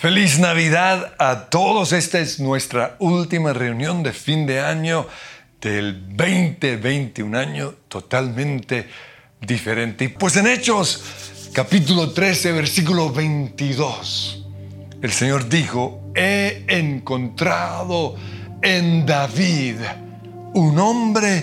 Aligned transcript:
Feliz 0.00 0.38
Navidad 0.38 1.14
a 1.18 1.46
todos. 1.46 1.92
Esta 1.92 2.20
es 2.20 2.38
nuestra 2.38 2.94
última 3.00 3.52
reunión 3.52 4.04
de 4.04 4.12
fin 4.12 4.46
de 4.46 4.60
año 4.60 5.08
del 5.60 6.16
2020, 6.16 7.20
un 7.24 7.34
año 7.34 7.74
totalmente 7.88 8.88
diferente. 9.40 10.04
Y 10.04 10.08
pues 10.10 10.36
en 10.36 10.46
Hechos, 10.46 11.50
capítulo 11.52 12.12
13, 12.12 12.52
versículo 12.52 13.12
22, 13.12 14.46
el 15.02 15.10
Señor 15.10 15.48
dijo, 15.48 16.12
he 16.14 16.64
encontrado 16.68 18.14
en 18.62 19.04
David 19.04 19.78
un 20.54 20.78
hombre 20.78 21.42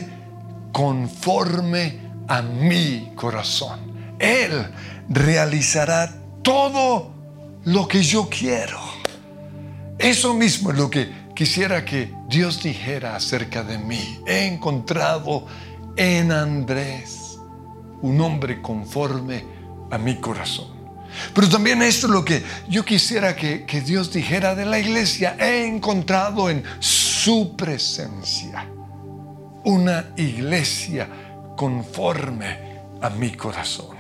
conforme 0.72 2.00
a 2.30 2.42
mi 2.42 3.12
corazón. 3.18 4.16
Él 4.18 4.66
realizará 5.10 6.10
todo 6.42 7.15
lo 7.66 7.88
que 7.88 8.02
yo 8.02 8.30
quiero. 8.30 8.80
Eso 9.98 10.34
mismo 10.34 10.72
es 10.72 10.78
lo 10.78 10.90
que 10.90 11.12
quisiera 11.36 11.84
que 11.84 12.14
Dios 12.28 12.62
dijera 12.62 13.16
acerca 13.16 13.64
de 13.64 13.78
mí. 13.78 14.20
He 14.26 14.46
encontrado 14.46 15.46
en 15.96 16.32
Andrés 16.32 17.38
un 18.02 18.22
hombre 18.22 18.62
conforme 18.62 19.44
a 19.90 19.98
mi 19.98 20.16
corazón. 20.16 20.76
Pero 21.34 21.48
también 21.48 21.82
esto 21.82 22.08
es 22.08 22.14
lo 22.14 22.26
que 22.26 22.44
yo 22.68 22.84
quisiera 22.84 23.36
que, 23.36 23.66
que 23.66 23.82
Dios 23.82 24.12
dijera 24.12 24.54
de 24.54 24.66
la 24.66 24.80
iglesia. 24.80 25.36
He 25.40 25.66
encontrado 25.66 26.50
en 26.50 26.64
su 26.80 27.56
presencia 27.56 28.68
una 29.64 30.12
iglesia 30.18 31.08
conforme 31.56 32.60
a 33.02 33.10
mi 33.10 33.32
corazón. 33.32 33.95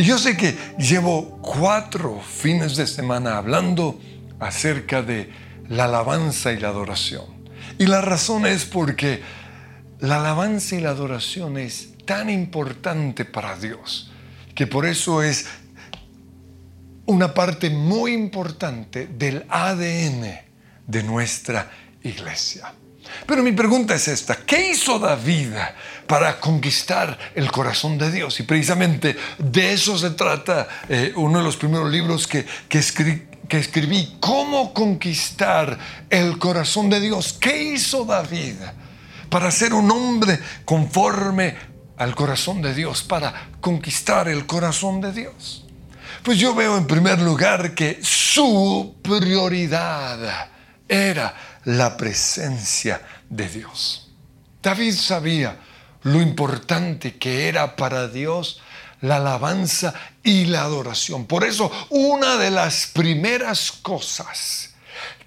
Y 0.00 0.04
yo 0.04 0.16
sé 0.16 0.34
que 0.34 0.56
llevo 0.78 1.42
cuatro 1.42 2.22
fines 2.22 2.74
de 2.74 2.86
semana 2.86 3.36
hablando 3.36 4.00
acerca 4.38 5.02
de 5.02 5.30
la 5.68 5.84
alabanza 5.84 6.54
y 6.54 6.58
la 6.58 6.68
adoración. 6.68 7.26
Y 7.76 7.84
la 7.84 8.00
razón 8.00 8.46
es 8.46 8.64
porque 8.64 9.20
la 9.98 10.16
alabanza 10.16 10.76
y 10.76 10.80
la 10.80 10.88
adoración 10.88 11.58
es 11.58 11.98
tan 12.06 12.30
importante 12.30 13.26
para 13.26 13.58
Dios, 13.58 14.10
que 14.54 14.66
por 14.66 14.86
eso 14.86 15.22
es 15.22 15.44
una 17.04 17.34
parte 17.34 17.68
muy 17.68 18.14
importante 18.14 19.06
del 19.06 19.44
ADN 19.50 20.40
de 20.86 21.02
nuestra 21.02 21.70
iglesia. 22.02 22.72
Pero 23.26 23.42
mi 23.42 23.52
pregunta 23.52 23.94
es 23.94 24.08
esta, 24.08 24.36
¿qué 24.36 24.70
hizo 24.70 24.98
David 24.98 25.52
para 26.06 26.40
conquistar 26.40 27.18
el 27.34 27.50
corazón 27.50 27.98
de 27.98 28.10
Dios? 28.10 28.38
Y 28.40 28.42
precisamente 28.44 29.16
de 29.38 29.72
eso 29.72 29.98
se 29.98 30.10
trata 30.10 30.68
eh, 30.88 31.12
uno 31.16 31.38
de 31.38 31.44
los 31.44 31.56
primeros 31.56 31.90
libros 31.90 32.26
que, 32.26 32.44
que, 32.68 32.78
escribí, 32.78 34.16
¿cómo 34.20 34.72
conquistar 34.72 35.78
el 36.08 36.38
corazón 36.38 36.90
de 36.90 37.00
Dios? 37.00 37.36
¿Qué 37.40 37.62
hizo 37.74 38.04
David 38.04 38.56
para 39.28 39.50
ser 39.50 39.74
un 39.74 39.90
hombre 39.90 40.38
conforme 40.64 41.54
al 41.96 42.14
corazón 42.14 42.62
de 42.62 42.74
Dios, 42.74 43.02
para 43.02 43.48
conquistar 43.60 44.28
el 44.28 44.46
corazón 44.46 45.00
de 45.00 45.12
Dios? 45.12 45.64
Pues 46.22 46.38
yo 46.38 46.54
veo 46.54 46.76
en 46.76 46.86
primer 46.86 47.20
lugar 47.20 47.74
que 47.74 47.98
su 48.02 48.96
prioridad 49.02 50.50
era 50.88 51.49
la 51.64 51.96
presencia 51.96 53.02
de 53.28 53.48
Dios. 53.48 54.10
David 54.62 54.94
sabía 54.94 55.58
lo 56.02 56.20
importante 56.20 57.16
que 57.16 57.48
era 57.48 57.76
para 57.76 58.08
Dios 58.08 58.60
la 59.02 59.16
alabanza 59.16 59.94
y 60.22 60.46
la 60.46 60.62
adoración. 60.62 61.26
Por 61.26 61.44
eso 61.44 61.70
una 61.90 62.36
de 62.36 62.50
las 62.50 62.86
primeras 62.86 63.72
cosas 63.72 64.70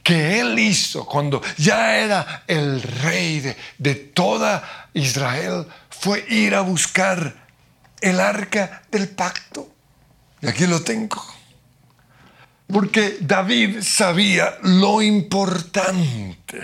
que 0.03 0.39
él 0.39 0.59
hizo 0.59 1.05
cuando 1.05 1.41
ya 1.57 1.97
era 1.97 2.43
el 2.47 2.81
rey 2.81 3.39
de, 3.39 3.57
de 3.77 3.95
toda 3.95 4.89
Israel 4.93 5.66
fue 5.89 6.25
ir 6.29 6.55
a 6.55 6.61
buscar 6.61 7.47
el 8.01 8.19
arca 8.19 8.83
del 8.91 9.07
pacto. 9.09 9.69
Y 10.41 10.47
aquí 10.47 10.67
lo 10.67 10.81
tengo. 10.83 11.23
Porque 12.73 13.17
David 13.22 13.84
sabía 13.84 14.57
lo 14.63 15.03
importante 15.03 16.59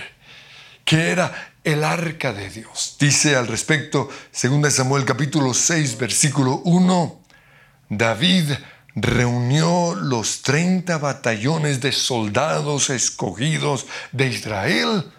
que 0.84 1.12
era 1.12 1.54
el 1.64 1.84
arca 1.84 2.34
de 2.34 2.50
Dios. 2.50 2.98
Dice 3.00 3.36
al 3.36 3.46
respecto, 3.46 4.10
2 4.42 4.74
Samuel 4.74 5.06
capítulo 5.06 5.54
6, 5.54 6.00
versículo 6.00 6.62
1, 6.66 7.22
David 7.90 8.54
reunió 8.96 9.94
los 9.94 10.42
30 10.42 10.98
batallones 10.98 11.80
de 11.80 11.92
soldados 11.92 12.90
escogidos 12.90 13.86
de 14.12 14.30
Israel 14.30 15.12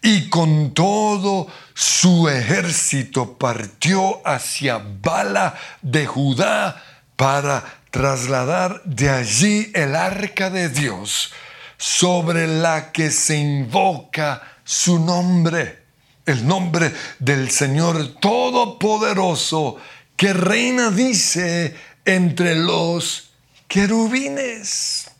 y 0.00 0.30
con 0.30 0.72
todo 0.72 1.48
su 1.74 2.30
ejército 2.30 3.36
partió 3.36 4.26
hacia 4.26 4.78
Bala 4.78 5.54
de 5.82 6.06
Judá 6.06 6.82
para 7.16 7.79
trasladar 7.90 8.82
de 8.84 9.10
allí 9.10 9.70
el 9.74 9.94
arca 9.96 10.50
de 10.50 10.68
Dios 10.68 11.32
sobre 11.76 12.46
la 12.46 12.92
que 12.92 13.10
se 13.10 13.36
invoca 13.36 14.42
su 14.64 14.98
nombre, 14.98 15.84
el 16.26 16.46
nombre 16.46 16.94
del 17.18 17.50
Señor 17.50 18.14
Todopoderoso, 18.20 19.76
que 20.16 20.32
reina, 20.32 20.90
dice, 20.90 21.74
entre 22.04 22.54
los 22.54 23.30
querubines. 23.66 25.10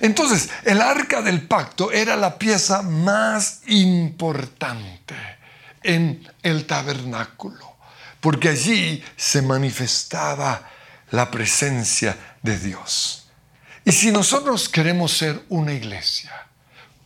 Entonces, 0.00 0.50
el 0.64 0.82
arca 0.82 1.22
del 1.22 1.46
pacto 1.46 1.90
era 1.90 2.16
la 2.16 2.38
pieza 2.38 2.82
más 2.82 3.62
importante 3.66 5.14
en 5.82 6.28
el 6.42 6.66
tabernáculo, 6.66 7.76
porque 8.20 8.50
allí 8.50 9.02
se 9.16 9.42
manifestaba 9.42 10.75
la 11.10 11.30
presencia 11.30 12.16
de 12.42 12.58
Dios. 12.58 13.28
Y 13.84 13.92
si 13.92 14.10
nosotros 14.10 14.68
queremos 14.68 15.16
ser 15.16 15.44
una 15.48 15.72
iglesia 15.72 16.32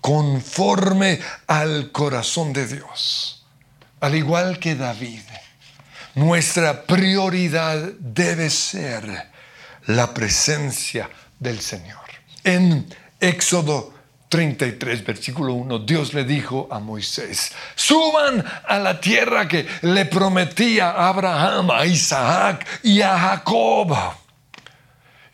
conforme 0.01 1.21
al 1.47 1.93
corazón 1.93 2.53
de 2.53 2.67
Dios, 2.67 3.45
al 4.01 4.15
igual 4.15 4.59
que 4.59 4.75
David, 4.75 5.21
nuestra 6.15 6.85
prioridad 6.85 7.79
debe 7.99 8.49
ser 8.51 9.31
la 9.87 10.13
presencia 10.15 11.11
del 11.39 11.61
Señor. 11.61 12.01
En 12.45 12.87
Éxodo 13.21 13.95
33, 14.31 15.05
versículo 15.05 15.55
1, 15.55 15.81
Dios 15.81 16.15
le 16.15 16.23
dijo 16.23 16.69
a 16.71 16.79
Moisés, 16.79 17.53
suban 17.75 18.45
a 18.69 18.79
la 18.79 19.01
tierra 19.01 19.49
que 19.49 19.67
le 19.83 20.05
prometía 20.05 20.91
a 20.91 21.09
Abraham, 21.09 21.73
a 21.73 21.85
Isaac 21.85 22.65
y 22.85 23.03
a 23.03 23.19
Jacob. 23.19 23.93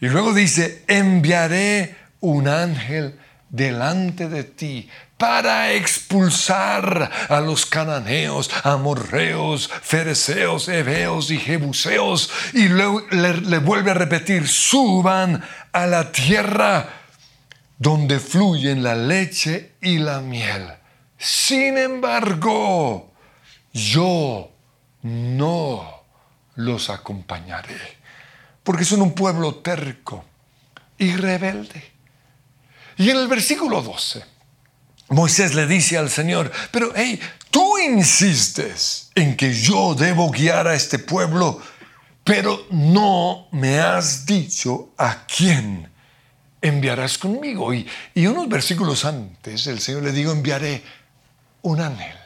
Y 0.00 0.08
luego 0.08 0.32
dice, 0.32 0.82
enviaré 0.88 1.94
un 2.20 2.48
ángel 2.48 3.20
delante 3.50 4.30
de 4.30 4.44
ti 4.44 4.88
para 5.18 5.72
expulsar 5.72 7.10
a 7.28 7.40
los 7.40 7.66
cananeos, 7.66 8.50
amorreos, 8.64 9.68
fereceos, 9.82 10.68
heveos 10.68 11.30
y 11.30 11.38
jebuseos. 11.38 12.30
Y 12.54 12.68
luego 12.68 13.02
le, 13.10 13.42
le 13.42 13.58
vuelve 13.58 13.90
a 13.90 13.94
repetir, 13.94 14.48
suban 14.48 15.42
a 15.72 15.86
la 15.86 16.12
tierra 16.12 17.05
donde 17.78 18.20
fluyen 18.20 18.82
la 18.82 18.94
leche 18.94 19.72
y 19.80 19.98
la 19.98 20.20
miel. 20.20 20.72
Sin 21.18 21.78
embargo, 21.78 23.12
yo 23.72 24.50
no 25.02 26.02
los 26.56 26.90
acompañaré, 26.90 27.98
porque 28.62 28.84
son 28.84 29.02
un 29.02 29.14
pueblo 29.14 29.56
terco 29.56 30.24
y 30.98 31.14
rebelde. 31.16 31.92
Y 32.96 33.10
en 33.10 33.18
el 33.18 33.28
versículo 33.28 33.82
12, 33.82 34.24
Moisés 35.08 35.54
le 35.54 35.66
dice 35.66 35.98
al 35.98 36.10
Señor, 36.10 36.50
pero 36.70 36.92
hey, 36.96 37.20
tú 37.50 37.78
insistes 37.78 39.10
en 39.14 39.36
que 39.36 39.52
yo 39.52 39.94
debo 39.94 40.30
guiar 40.30 40.66
a 40.66 40.74
este 40.74 40.98
pueblo, 40.98 41.60
pero 42.24 42.66
no 42.70 43.48
me 43.52 43.78
has 43.78 44.26
dicho 44.26 44.90
a 44.96 45.26
quién 45.26 45.90
enviarás 46.66 47.18
conmigo. 47.18 47.72
Y, 47.72 47.86
unos 48.26 48.48
versículos 48.48 49.04
antes 49.04 49.66
el 49.66 49.80
Señor 49.80 50.02
le 50.02 50.12
dijo, 50.12 50.32
enviaré 50.32 50.82
un 51.62 51.80
ángel. 51.80 52.16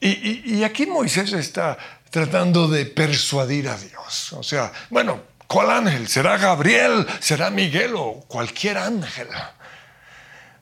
Y, 0.00 0.56
y, 0.56 0.64
aquí 0.64 0.86
Moisés 0.86 1.32
está 1.32 1.78
tratando 2.10 2.68
de 2.68 2.86
persuadir 2.86 3.68
a 3.68 3.76
Dios. 3.76 4.32
O 4.32 4.42
sea, 4.42 4.72
bueno, 4.90 5.22
¿cuál 5.46 5.70
ángel? 5.70 6.08
¿Será 6.08 6.36
Gabriel? 6.38 7.06
¿Será 7.20 7.50
Miguel 7.50 7.92
o 7.96 8.24
cualquier 8.26 8.78
ángel? 8.78 9.28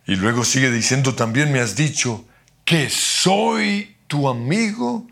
Y 0.06 0.16
luego 0.16 0.44
sigue 0.44 0.70
diciendo, 0.70 1.14
también 1.14 1.52
me 1.52 1.60
has 1.60 1.76
dicho 1.76 2.24
que 2.64 2.90
soy 2.90 3.96
tu 4.06 4.28
amigo 4.28 5.06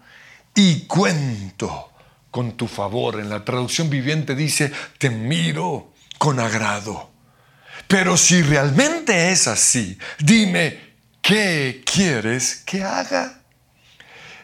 y 0.54 0.80
cuento 0.82 1.92
con 2.30 2.56
tu 2.56 2.66
favor. 2.66 3.20
En 3.20 3.28
la 3.28 3.44
traducción 3.44 3.88
viviente 3.90 4.34
dice, 4.34 4.72
te 4.98 5.10
miro 5.10 5.92
con 6.18 6.40
agrado. 6.40 7.10
Pero 7.88 8.19
si 8.19 8.43
realmente 8.43 9.32
es 9.32 9.49
así, 9.49 9.99
dime, 10.19 10.79
¿qué 11.23 11.82
quieres 11.90 12.56
que 12.56 12.85
haga? 12.85 13.40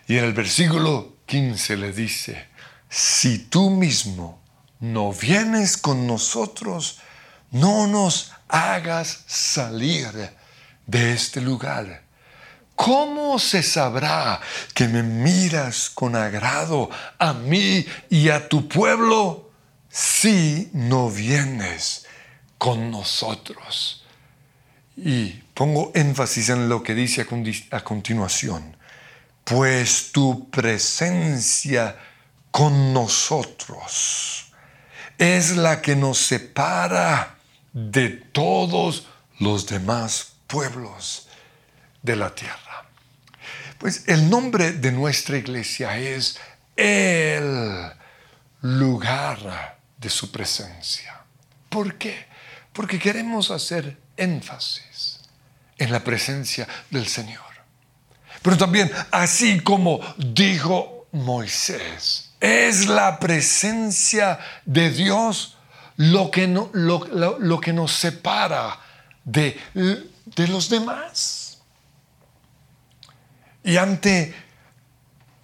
Y 0.07 0.17
en 0.17 0.25
el 0.25 0.33
versículo 0.33 1.19
15 1.27 1.77
le 1.77 1.93
dice, 1.93 2.47
si 2.89 3.39
tú 3.39 3.69
mismo 3.69 4.43
no 4.81 5.13
vienes 5.13 5.77
con 5.77 6.07
nosotros, 6.07 7.01
no 7.51 7.87
nos 7.87 8.33
hagas 8.49 9.25
salir 9.27 10.09
de 10.87 11.13
este 11.13 11.43
lugar. 11.43 12.03
¿Cómo 12.75 13.39
se 13.39 13.63
sabrá 13.63 14.41
que 14.73 14.89
me 14.89 15.03
miras 15.03 15.91
con 15.91 16.17
agrado 16.17 16.89
a 17.19 17.35
mí 17.35 17.85
y 18.09 18.31
a 18.31 18.49
tu 18.49 18.69
pueblo 18.69 19.51
si 19.91 20.71
no 20.73 21.11
vienes 21.11 22.04
con 22.65 22.91
nosotros? 22.91 24.03
Y 24.97 25.27
pongo 25.53 25.93
énfasis 25.95 26.49
en 26.49 26.67
lo 26.67 26.83
que 26.83 26.95
dice 26.95 27.27
a 27.71 27.85
continuación. 27.85 28.75
Pues 29.45 30.13
tu 30.13 30.49
presencia 30.49 31.95
con 32.51 32.95
nosotros 32.95 34.47
es 35.19 35.59
la 35.59 35.83
que 35.83 35.95
nos 35.95 36.17
separa 36.17 37.37
de 37.75 38.09
todos 38.09 39.09
los 39.41 39.67
demás 39.67 40.33
pueblos 40.47 41.29
de 42.01 42.17
la 42.17 42.35
tierra. 42.35 42.87
Pues 43.77 44.05
el 44.07 44.31
nombre 44.31 44.73
de 44.73 44.91
nuestra 44.91 45.37
iglesia 45.37 45.99
es 45.99 46.39
el 46.77 47.93
lugar 48.63 49.77
de 49.99 50.09
su 50.09 50.33
presencia. 50.33 51.21
¿Por 51.69 51.99
qué? 51.99 52.33
Porque 52.75 52.99
queremos 52.99 53.51
hacer 53.51 53.97
énfasis 54.19 55.21
en 55.79 55.91
la 55.91 56.05
presencia 56.05 56.69
del 56.91 57.07
Señor. 57.07 57.43
Pero 58.43 58.59
también, 58.59 58.93
así 59.11 59.61
como 59.61 60.01
dijo 60.19 61.07
Moisés, 61.13 62.33
es 62.41 62.89
la 62.89 63.19
presencia 63.19 64.39
de 64.67 64.91
Dios 64.91 65.57
lo 65.97 66.31
que, 66.31 66.47
lo, 66.49 67.61
que 67.61 67.73
nos 67.73 67.93
separa 67.93 68.79
de, 69.25 69.59
de 69.73 70.49
los 70.49 70.69
demás. 70.69 71.63
Y 73.63 73.77
ante 73.77 74.35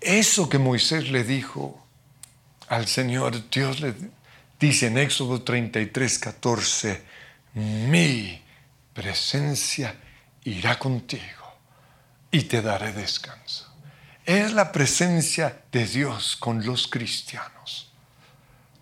eso 0.01 0.49
que 0.49 0.59
Moisés 0.59 1.11
le 1.11 1.25
dijo 1.25 1.83
al 2.69 2.87
Señor, 2.87 3.49
Dios 3.51 3.81
le 3.81 3.95
dice 4.59 4.89
en 4.89 4.99
Éxodo 4.99 5.43
33, 5.43 6.19
14, 6.19 7.10
mi 7.55 8.43
presencia 8.93 9.95
irá 10.45 10.79
contigo 10.79 11.23
y 12.31 12.43
te 12.43 12.63
daré 12.63 12.93
descanso 12.93 13.67
es 14.25 14.53
la 14.53 14.71
presencia 14.71 15.63
de 15.73 15.87
Dios 15.87 16.37
con 16.37 16.65
los 16.65 16.87
cristianos 16.87 17.91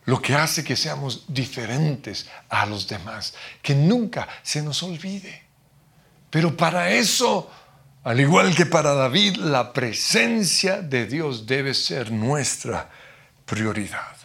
lo 0.09 0.23
que 0.23 0.35
hace 0.35 0.65
que 0.65 0.75
seamos 0.75 1.25
diferentes 1.29 2.31
a 2.49 2.65
los 2.65 2.89
demás, 2.89 3.35
que 3.61 3.75
nunca 3.75 4.27
se 4.43 4.63
nos 4.63 4.83
olvide. 4.83 5.43
Pero 6.31 6.57
para 6.57 6.91
eso, 6.91 7.51
al 8.05 8.19
igual 8.19 8.55
que 8.55 8.65
para 8.65 8.95
David, 8.95 9.37
la 9.37 9.71
presencia 9.71 10.81
de 10.81 11.05
Dios 11.05 11.45
debe 11.45 11.75
ser 11.75 12.11
nuestra 12.11 12.89
prioridad. 13.45 14.17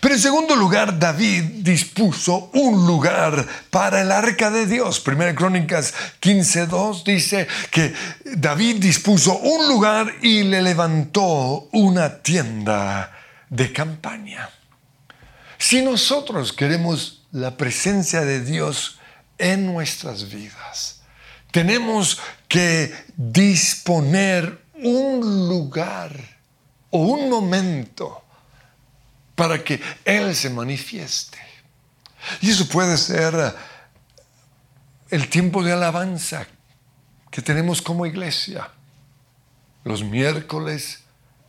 Pero 0.00 0.14
en 0.14 0.20
segundo 0.20 0.56
lugar, 0.56 0.98
David 0.98 1.42
dispuso 1.62 2.50
un 2.54 2.86
lugar 2.86 3.46
para 3.70 4.02
el 4.02 4.12
arca 4.12 4.50
de 4.50 4.66
Dios. 4.66 5.00
Primera 5.00 5.34
Crónicas 5.34 5.94
15.2 6.20 7.04
dice 7.04 7.46
que 7.70 7.92
David 8.24 8.76
dispuso 8.76 9.38
un 9.38 9.68
lugar 9.68 10.14
y 10.22 10.44
le 10.44 10.62
levantó 10.62 11.68
una 11.72 12.22
tienda 12.22 13.12
de 13.50 13.72
campaña. 13.72 14.50
Si 15.58 15.82
nosotros 15.82 16.52
queremos 16.52 17.26
la 17.32 17.56
presencia 17.56 18.20
de 18.20 18.40
Dios 18.40 18.98
en 19.38 19.66
nuestras 19.66 20.30
vidas, 20.30 21.00
tenemos 21.50 22.20
que 22.46 22.94
disponer 23.16 24.62
un 24.74 25.48
lugar 25.48 26.12
o 26.90 27.00
un 27.00 27.28
momento 27.28 28.22
para 29.38 29.62
que 29.62 29.80
Él 30.04 30.34
se 30.34 30.50
manifieste. 30.50 31.38
Y 32.40 32.50
eso 32.50 32.66
puede 32.66 32.96
ser 32.96 33.32
eh, 33.36 33.52
el 35.10 35.28
tiempo 35.28 35.62
de 35.62 35.72
alabanza 35.72 36.44
que 37.30 37.40
tenemos 37.40 37.80
como 37.80 38.04
iglesia, 38.04 38.68
los 39.84 40.02
miércoles 40.02 41.04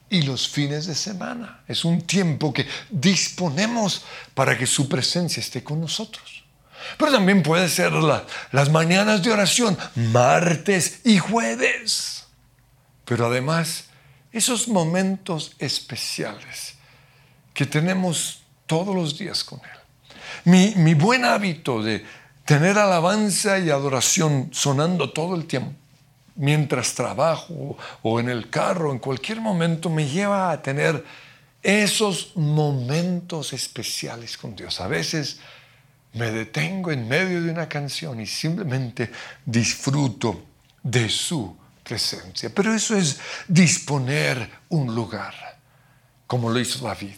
y 0.07 0.21
los 0.21 0.47
fines 0.47 0.85
de 0.85 0.93
semana. 0.93 1.63
Es 1.67 1.83
un 1.83 2.03
tiempo 2.03 2.53
que 2.53 2.67
disponemos 2.91 4.03
para 4.35 4.55
que 4.55 4.67
su 4.67 4.87
presencia 4.87 5.41
esté 5.41 5.63
con 5.63 5.81
nosotros. 5.81 6.43
Pero 6.95 7.11
también 7.11 7.41
puede 7.41 7.69
ser 7.69 7.91
las 8.51 8.69
mañanas 8.69 9.23
de 9.23 9.31
oración, 9.31 9.75
martes 9.95 11.01
y 11.05 11.17
jueves. 11.17 12.25
Pero 13.05 13.25
además, 13.25 13.85
esos 14.31 14.67
momentos 14.67 15.55
especiales 15.57 16.77
que 17.53 17.65
tenemos 17.65 18.43
todos 18.65 18.95
los 18.95 19.17
días 19.17 19.43
con 19.43 19.59
Él. 19.59 19.79
Mi, 20.45 20.93
buen 20.93 21.25
hábito 21.25 21.81
de 21.81 22.05
tener 22.45 22.77
alabanza 22.77 23.59
y 23.59 23.69
adoración 23.69 24.49
sonando 24.51 25.11
todo 25.11 25.35
el 25.35 25.45
tiempo, 25.45 25.73
mientras 26.35 26.93
trabajo 26.93 27.77
o 28.01 28.19
en 28.19 28.29
el 28.29 28.49
carro, 28.49 28.91
en 28.91 28.99
cualquier 28.99 29.41
momento, 29.41 29.89
me 29.89 30.07
lleva 30.07 30.51
a 30.51 30.61
tener 30.61 31.03
esos 31.61 32.35
momentos 32.35 33.53
especiales 33.53 34.37
con 34.37 34.55
Dios. 34.55 34.79
A 34.79 34.87
veces 34.87 35.39
me 36.13 36.31
detengo 36.31 36.91
en 36.91 37.07
medio 37.07 37.41
de 37.43 37.51
una 37.51 37.67
canción 37.67 38.19
y 38.21 38.25
simplemente 38.25 39.11
disfruto 39.45 40.43
de 40.81 41.09
su 41.09 41.55
presencia. 41.83 42.49
Pero 42.53 42.73
eso 42.73 42.95
es 42.95 43.19
disponer 43.47 44.49
un 44.69 44.95
lugar, 44.95 45.33
como 46.25 46.49
lo 46.49 46.59
hizo 46.59 46.85
David. 46.85 47.15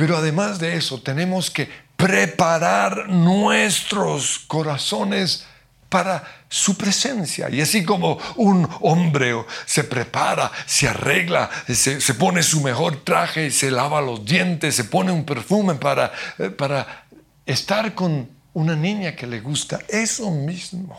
Pero 0.00 0.16
además 0.16 0.58
de 0.58 0.76
eso, 0.76 0.98
tenemos 1.02 1.50
que 1.50 1.68
preparar 1.94 3.10
nuestros 3.10 4.38
corazones 4.38 5.44
para 5.90 6.24
su 6.48 6.74
presencia. 6.74 7.50
Y 7.50 7.60
así 7.60 7.84
como 7.84 8.16
un 8.36 8.66
hombre 8.80 9.34
se 9.66 9.84
prepara, 9.84 10.50
se 10.64 10.88
arregla, 10.88 11.50
se, 11.68 12.14
pone 12.14 12.42
su 12.42 12.62
mejor 12.62 13.04
traje, 13.04 13.50
se 13.50 13.70
lava 13.70 14.00
los 14.00 14.24
dientes, 14.24 14.74
se 14.74 14.84
pone 14.84 15.12
un 15.12 15.26
perfume 15.26 15.74
para, 15.74 16.10
eh, 16.38 16.48
para 16.48 17.04
estar 17.44 17.94
con 17.94 18.26
una 18.54 18.74
niña 18.74 19.14
que 19.14 19.26
le 19.26 19.40
gusta, 19.40 19.80
eso 19.86 20.30
mismo 20.30 20.98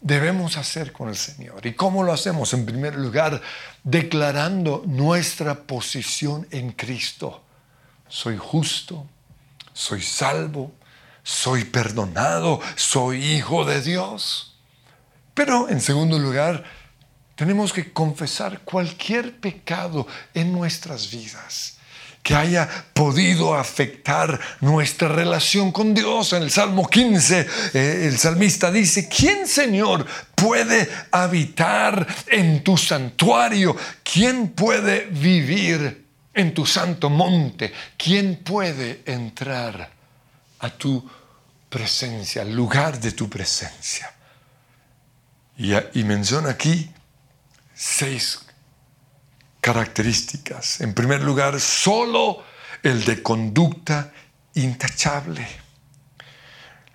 debemos 0.00 0.56
hacer 0.56 0.90
con 0.90 1.08
el 1.08 1.16
Señor. 1.16 1.64
¿Y 1.64 1.74
cómo 1.74 2.02
lo 2.02 2.12
hacemos? 2.12 2.52
En 2.52 2.66
primer 2.66 2.96
lugar, 2.96 3.40
declarando 3.84 4.82
nuestra 4.86 5.54
posición 5.54 6.48
en 6.50 6.72
Cristo 6.72 7.43
soy 8.08 8.36
justo, 8.36 9.06
soy 9.72 10.02
salvo, 10.02 10.72
soy 11.22 11.64
perdonado, 11.64 12.60
soy 12.76 13.24
hijo 13.24 13.64
de 13.64 13.80
Dios. 13.80 14.56
Pero 15.32 15.68
en 15.68 15.80
segundo 15.80 16.18
lugar, 16.18 16.64
tenemos 17.34 17.72
que 17.72 17.92
confesar 17.92 18.60
cualquier 18.60 19.40
pecado 19.40 20.06
en 20.34 20.52
nuestras 20.52 21.10
vidas 21.10 21.78
que 22.22 22.34
haya 22.34 22.66
podido 22.94 23.54
afectar 23.54 24.40
nuestra 24.60 25.08
relación 25.08 25.70
con 25.70 25.92
Dios. 25.92 26.32
En 26.32 26.42
el 26.42 26.50
Salmo 26.50 26.88
15, 26.88 27.46
eh, 27.74 28.08
el 28.08 28.18
salmista 28.18 28.70
dice, 28.70 29.10
¿quién 29.10 29.46
Señor 29.46 30.06
puede 30.34 30.88
habitar 31.10 32.06
en 32.28 32.64
tu 32.64 32.78
santuario? 32.78 33.76
¿Quién 34.02 34.48
puede 34.48 35.04
vivir 35.10 36.03
en 36.34 36.52
tu 36.52 36.66
santo 36.66 37.08
monte, 37.08 37.72
¿quién 37.96 38.36
puede 38.42 39.02
entrar 39.06 39.90
a 40.58 40.70
tu 40.70 41.08
presencia, 41.68 42.42
al 42.42 42.52
lugar 42.52 42.98
de 43.00 43.12
tu 43.12 43.30
presencia? 43.30 44.12
Y, 45.56 46.02
menciona 46.02 46.50
aquí 46.50 46.90
seis 47.72 48.40
características. 49.60 50.80
En 50.80 50.92
primer 50.92 51.22
lugar, 51.22 51.60
solo 51.60 52.42
el 52.82 53.04
de 53.04 53.22
conducta 53.22 54.12
intachable. 54.54 55.46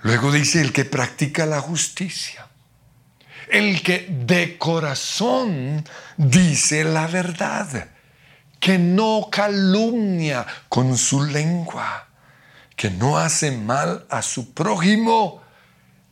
Luego 0.02 0.32
dice 0.32 0.60
el 0.62 0.74
que 0.74 0.84
practica 0.84 1.46
la 1.46 1.62
justicia. 1.62 2.48
El 3.50 3.82
que 3.82 4.08
de 4.10 4.58
corazón 4.58 5.86
dice 6.18 6.84
la 6.84 7.08
verdad 7.08 7.90
que 8.60 8.78
no 8.78 9.30
calumnia 9.32 10.46
con 10.68 10.98
su 10.98 11.24
lengua, 11.24 12.08
que 12.76 12.90
no 12.90 13.18
hace 13.18 13.52
mal 13.52 14.06
a 14.10 14.22
su 14.22 14.54
prójimo, 14.54 15.42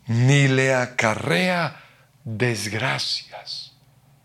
ni 0.07 0.47
le 0.47 0.73
acarrea 0.73 1.81
desgracias 2.23 3.73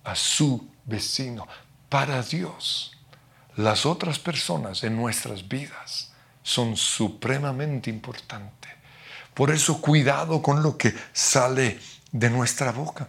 a 0.05 0.14
su 0.14 0.69
vecino. 0.85 1.47
Para 1.88 2.23
Dios, 2.23 2.97
las 3.57 3.85
otras 3.85 4.19
personas 4.19 4.83
en 4.85 4.97
nuestras 4.97 5.47
vidas 5.49 6.12
son 6.43 6.76
supremamente 6.76 7.91
importantes. 7.91 8.71
Por 9.35 9.50
eso 9.50 9.81
cuidado 9.81 10.43
con 10.43 10.62
lo 10.62 10.76
que 10.76 10.95
sale 11.12 11.79
de 12.11 12.31
nuestra 12.31 12.73
boca. 12.73 13.09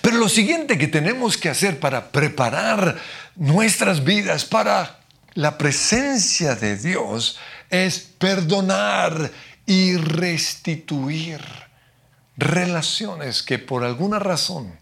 Pero 0.00 0.16
lo 0.18 0.28
siguiente 0.28 0.78
que 0.78 0.88
tenemos 0.88 1.36
que 1.36 1.48
hacer 1.48 1.80
para 1.80 2.10
preparar 2.10 3.00
nuestras 3.36 4.04
vidas 4.04 4.44
para 4.44 5.00
la 5.34 5.56
presencia 5.56 6.54
de 6.54 6.76
Dios 6.76 7.38
es 7.70 7.98
perdonar 8.00 9.30
y 9.66 9.96
restituir 9.96 11.40
relaciones 12.36 13.42
que 13.42 13.58
por 13.58 13.84
alguna 13.84 14.18
razón 14.18 14.78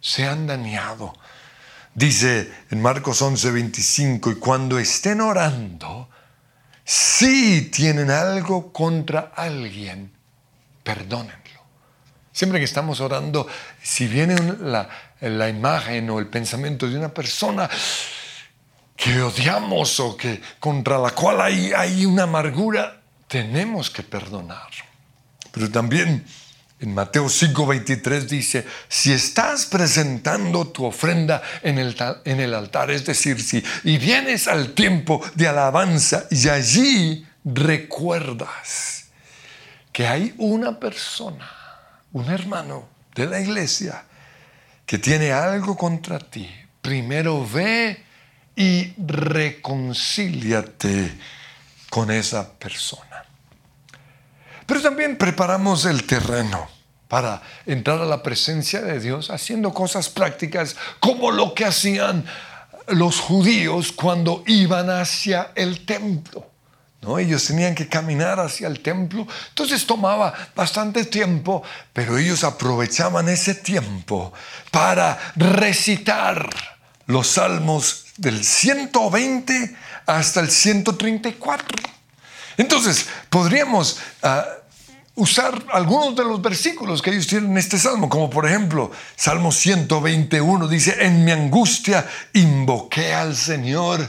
se 0.00 0.26
han 0.26 0.46
dañado. 0.46 1.14
Dice 1.94 2.52
en 2.70 2.80
Marcos 2.80 3.20
11:25, 3.20 4.32
y 4.32 4.34
cuando 4.36 4.78
estén 4.78 5.20
orando, 5.20 6.08
si 6.84 7.62
tienen 7.62 8.10
algo 8.10 8.72
contra 8.72 9.32
alguien, 9.34 10.12
perdónenlo. 10.82 11.39
Siempre 12.40 12.58
que 12.58 12.64
estamos 12.64 13.00
orando, 13.00 13.46
si 13.82 14.06
viene 14.06 14.34
la, 14.62 15.50
imagen 15.50 16.08
o 16.08 16.18
el 16.18 16.26
pensamiento 16.26 16.88
de 16.88 16.96
una 16.96 17.12
persona, 17.12 17.68
que 18.96 19.20
odiamos 19.20 20.00
o 20.00 20.16
que 20.16 20.40
contra 20.58 20.96
la 20.96 21.10
cual 21.10 21.42
hay, 21.42 21.74
hay 21.76 22.06
una 22.06 22.22
amargura, 22.22 23.02
tenemos 23.28 23.90
que 23.90 24.02
perdonar. 24.02 24.70
Pero 25.52 25.70
también 25.70 26.24
en 26.80 26.94
Mateo 26.94 27.26
5:23 27.26 28.20
dice, 28.20 28.66
si 28.88 29.12
estás 29.12 29.66
presentando 29.66 30.66
tu 30.68 30.86
ofrenda 30.86 31.42
en 31.62 31.76
el, 31.76 31.94
en 32.24 32.40
el 32.40 32.54
altar, 32.54 32.90
es 32.90 33.04
decir, 33.04 33.38
si 33.42 33.62
y 33.84 33.98
vienes 33.98 34.48
al 34.48 34.72
tiempo 34.72 35.20
de 35.34 35.46
alabanza 35.46 36.24
y 36.30 36.48
allí 36.48 37.26
recuerdas 37.44 39.10
que 39.92 40.06
hay 40.06 40.34
una 40.38 40.80
persona, 40.80 41.59
un 42.12 42.30
hermano 42.30 42.88
de 43.14 43.26
la 43.26 43.40
iglesia, 43.40 44.04
que 44.86 44.98
tiene 44.98 45.32
algo 45.32 45.76
contra 45.76 46.18
ti, 46.18 46.50
primero 46.82 47.46
ve 47.46 48.04
y 48.56 48.92
reconcíliate 48.98 51.16
con 51.88 52.10
esa 52.10 52.52
persona. 52.52 53.24
Pero 54.66 54.82
también 54.82 55.16
preparamos 55.16 55.84
el 55.84 56.04
terreno 56.04 56.68
para 57.08 57.42
entrar 57.66 58.00
a 58.00 58.04
la 58.04 58.22
presencia 58.22 58.80
de 58.80 59.00
Dios 59.00 59.30
haciendo 59.30 59.74
cosas 59.74 60.08
prácticas 60.08 60.76
como 61.00 61.32
lo 61.32 61.54
que 61.54 61.64
hacían 61.64 62.24
los 62.88 63.20
judíos 63.20 63.92
cuando 63.92 64.42
iban 64.46 64.90
hacia 64.90 65.52
el 65.54 65.84
templo. 65.84 66.49
¿No? 67.02 67.18
Ellos 67.18 67.46
tenían 67.46 67.74
que 67.74 67.88
caminar 67.88 68.38
hacia 68.40 68.68
el 68.68 68.80
templo, 68.80 69.26
entonces 69.48 69.86
tomaba 69.86 70.34
bastante 70.54 71.06
tiempo, 71.06 71.62
pero 71.94 72.18
ellos 72.18 72.44
aprovechaban 72.44 73.28
ese 73.30 73.54
tiempo 73.54 74.34
para 74.70 75.18
recitar 75.34 76.48
los 77.06 77.26
salmos 77.26 78.04
del 78.18 78.44
120 78.44 79.76
hasta 80.06 80.40
el 80.40 80.50
134. 80.50 81.78
Entonces, 82.58 83.06
podríamos 83.30 83.98
ah, 84.22 84.44
usar 85.14 85.64
algunos 85.72 86.14
de 86.16 86.24
los 86.24 86.42
versículos 86.42 87.00
que 87.02 87.10
ellos 87.10 87.26
tienen 87.26 87.52
en 87.52 87.58
este 87.58 87.78
salmo, 87.78 88.08
como 88.08 88.28
por 88.28 88.46
ejemplo, 88.46 88.90
Salmo 89.16 89.52
121 89.52 90.68
dice, 90.68 90.96
en 91.00 91.24
mi 91.24 91.30
angustia 91.30 92.06
invoqué 92.32 93.14
al 93.14 93.36
Señor 93.36 94.06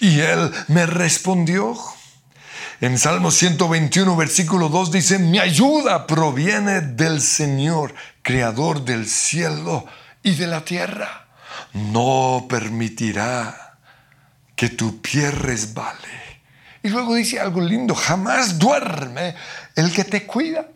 y 0.00 0.20
Él 0.20 0.50
me 0.68 0.86
respondió. 0.86 1.76
En 2.82 2.98
Salmo 2.98 3.30
121, 3.30 4.16
versículo 4.16 4.68
2 4.68 4.90
dice, 4.90 5.20
mi 5.20 5.38
ayuda 5.38 6.04
proviene 6.04 6.80
del 6.80 7.20
Señor, 7.22 7.94
creador 8.22 8.84
del 8.84 9.06
cielo 9.06 9.86
y 10.20 10.34
de 10.34 10.48
la 10.48 10.64
tierra 10.64 11.28
no 11.74 12.46
permitirá 12.48 13.76
que 14.56 14.68
tu 14.68 15.00
pie 15.00 15.30
resbale. 15.30 16.40
Y 16.82 16.88
luego 16.88 17.14
dice 17.14 17.38
algo 17.38 17.60
lindo, 17.60 17.94
jamás 17.94 18.58
duerme 18.58 19.36
el 19.76 19.92
que 19.92 20.02
te 20.02 20.26
cuida. 20.26 20.66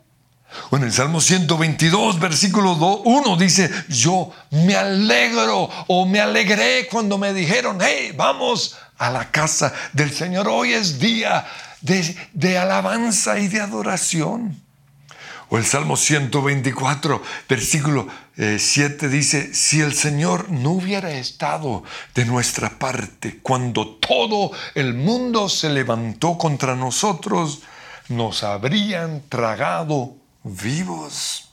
Bueno, 0.70 0.86
en 0.86 0.90
el 0.92 0.96
Salmo 0.96 1.20
122, 1.20 2.20
versículo 2.20 2.74
1 2.74 3.36
dice, 3.36 3.68
yo 3.88 4.30
me 4.52 4.76
alegro 4.76 5.68
o 5.88 6.06
me 6.06 6.20
alegré 6.20 6.86
cuando 6.86 7.18
me 7.18 7.32
dijeron, 7.32 7.78
hey, 7.82 8.12
vamos 8.16 8.76
a 8.96 9.10
la 9.10 9.28
casa 9.32 9.74
del 9.92 10.12
Señor. 10.12 10.46
Hoy 10.46 10.72
es 10.72 11.00
día 11.00 11.44
de, 11.80 12.58
alabanza 12.58 13.38
y 13.38 13.48
de 13.48 13.60
adoración. 13.60 14.60
O 15.48 15.58
el 15.58 15.64
Salmo 15.64 15.96
124, 15.96 17.22
versículo 17.48 18.08
7 18.36 19.06
eh, 19.06 19.08
dice, 19.08 19.54
si 19.54 19.80
el 19.80 19.94
Señor 19.94 20.50
no 20.50 20.72
hubiera 20.72 21.12
estado 21.12 21.84
de 22.14 22.24
nuestra 22.24 22.78
parte 22.78 23.38
cuando 23.42 23.86
todo 23.96 24.50
el 24.74 24.94
mundo 24.94 25.48
se 25.48 25.68
levantó 25.70 26.36
contra 26.36 26.74
nosotros, 26.74 27.60
nos 28.08 28.42
habrían 28.42 29.22
tragado 29.28 30.16
vivos. 30.42 31.50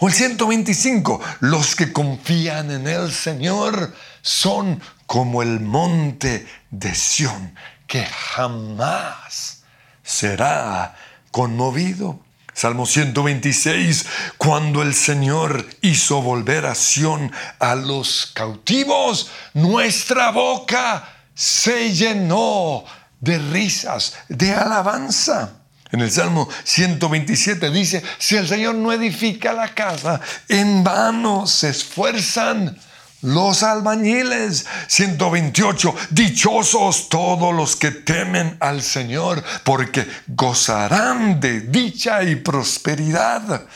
O 0.00 0.08
el 0.08 0.14
125, 0.14 1.20
los 1.40 1.74
que 1.74 1.92
confían 1.92 2.70
en 2.70 2.86
el 2.86 3.12
Señor 3.12 3.92
son 4.22 4.80
como 5.06 5.42
el 5.42 5.60
monte 5.60 6.46
de 6.70 6.94
Sión, 6.94 7.54
que 7.88 8.04
jamás 8.04 9.62
será 10.04 10.94
conmovido. 11.32 12.20
Salmo 12.54 12.86
126, 12.86 14.06
cuando 14.36 14.82
el 14.82 14.94
Señor 14.94 15.66
hizo 15.80 16.20
volver 16.20 16.66
a 16.66 16.74
Sión 16.74 17.32
a 17.58 17.74
los 17.74 18.30
cautivos, 18.34 19.30
nuestra 19.54 20.30
boca 20.32 21.08
se 21.34 21.92
llenó 21.94 22.84
de 23.20 23.38
risas, 23.38 24.14
de 24.28 24.52
alabanza. 24.52 25.52
En 25.90 26.00
el 26.00 26.10
Salmo 26.10 26.48
127 26.64 27.70
dice, 27.70 28.02
si 28.18 28.36
el 28.36 28.46
Señor 28.46 28.74
no 28.74 28.92
edifica 28.92 29.52
la 29.52 29.72
casa, 29.74 30.20
en 30.48 30.84
vano 30.84 31.46
se 31.46 31.70
esfuerzan 31.70 32.76
los 33.22 33.62
albañiles. 33.62 34.66
128. 34.86 35.94
Dichosos 36.10 37.08
todos 37.08 37.54
los 37.54 37.76
que 37.76 37.90
temen 37.90 38.58
al 38.60 38.82
Señor, 38.82 39.42
porque 39.64 40.06
gozarán 40.26 41.40
de 41.40 41.60
dicha 41.60 42.22
y 42.22 42.36
prosperidad. 42.36 43.66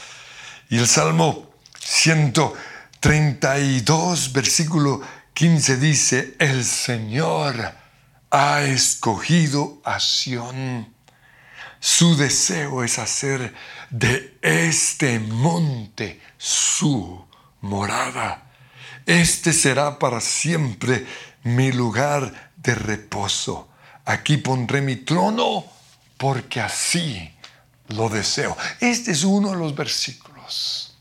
Y 0.69 0.77
el 0.79 0.87
Salmo 0.87 1.51
132, 1.81 4.33
versículo 4.33 5.01
15 5.35 5.77
dice, 5.77 6.35
el 6.39 6.65
Señor 6.65 7.75
ha 8.31 8.63
escogido 8.63 9.83
a 9.85 10.01
Sión. 10.01 10.95
Su 11.81 12.17
deseo 12.17 12.83
es 12.85 12.99
hacer 12.99 13.55
de 13.91 14.39
este 14.41 15.19
monte 15.19 16.23
su 16.39 17.27
morada 17.61 18.42
este 19.07 19.53
será 19.53 19.99
para 19.99 20.21
siempre 20.21 21.07
mi 21.45 21.73
lugar 21.73 22.53
de 22.57 22.75
reposo. 22.75 23.69
Aquí 24.05 24.37
pondré 24.37 24.81
mi 24.81 24.97
trono 24.97 25.65
porque 26.17 26.61
así 26.61 27.31
lo 27.89 28.09
deseo. 28.09 28.57
Este 28.81 29.13
es 29.13 29.25
uno 29.25 29.51
de 29.51 29.57
los 29.57 29.75
versículos 29.75 30.97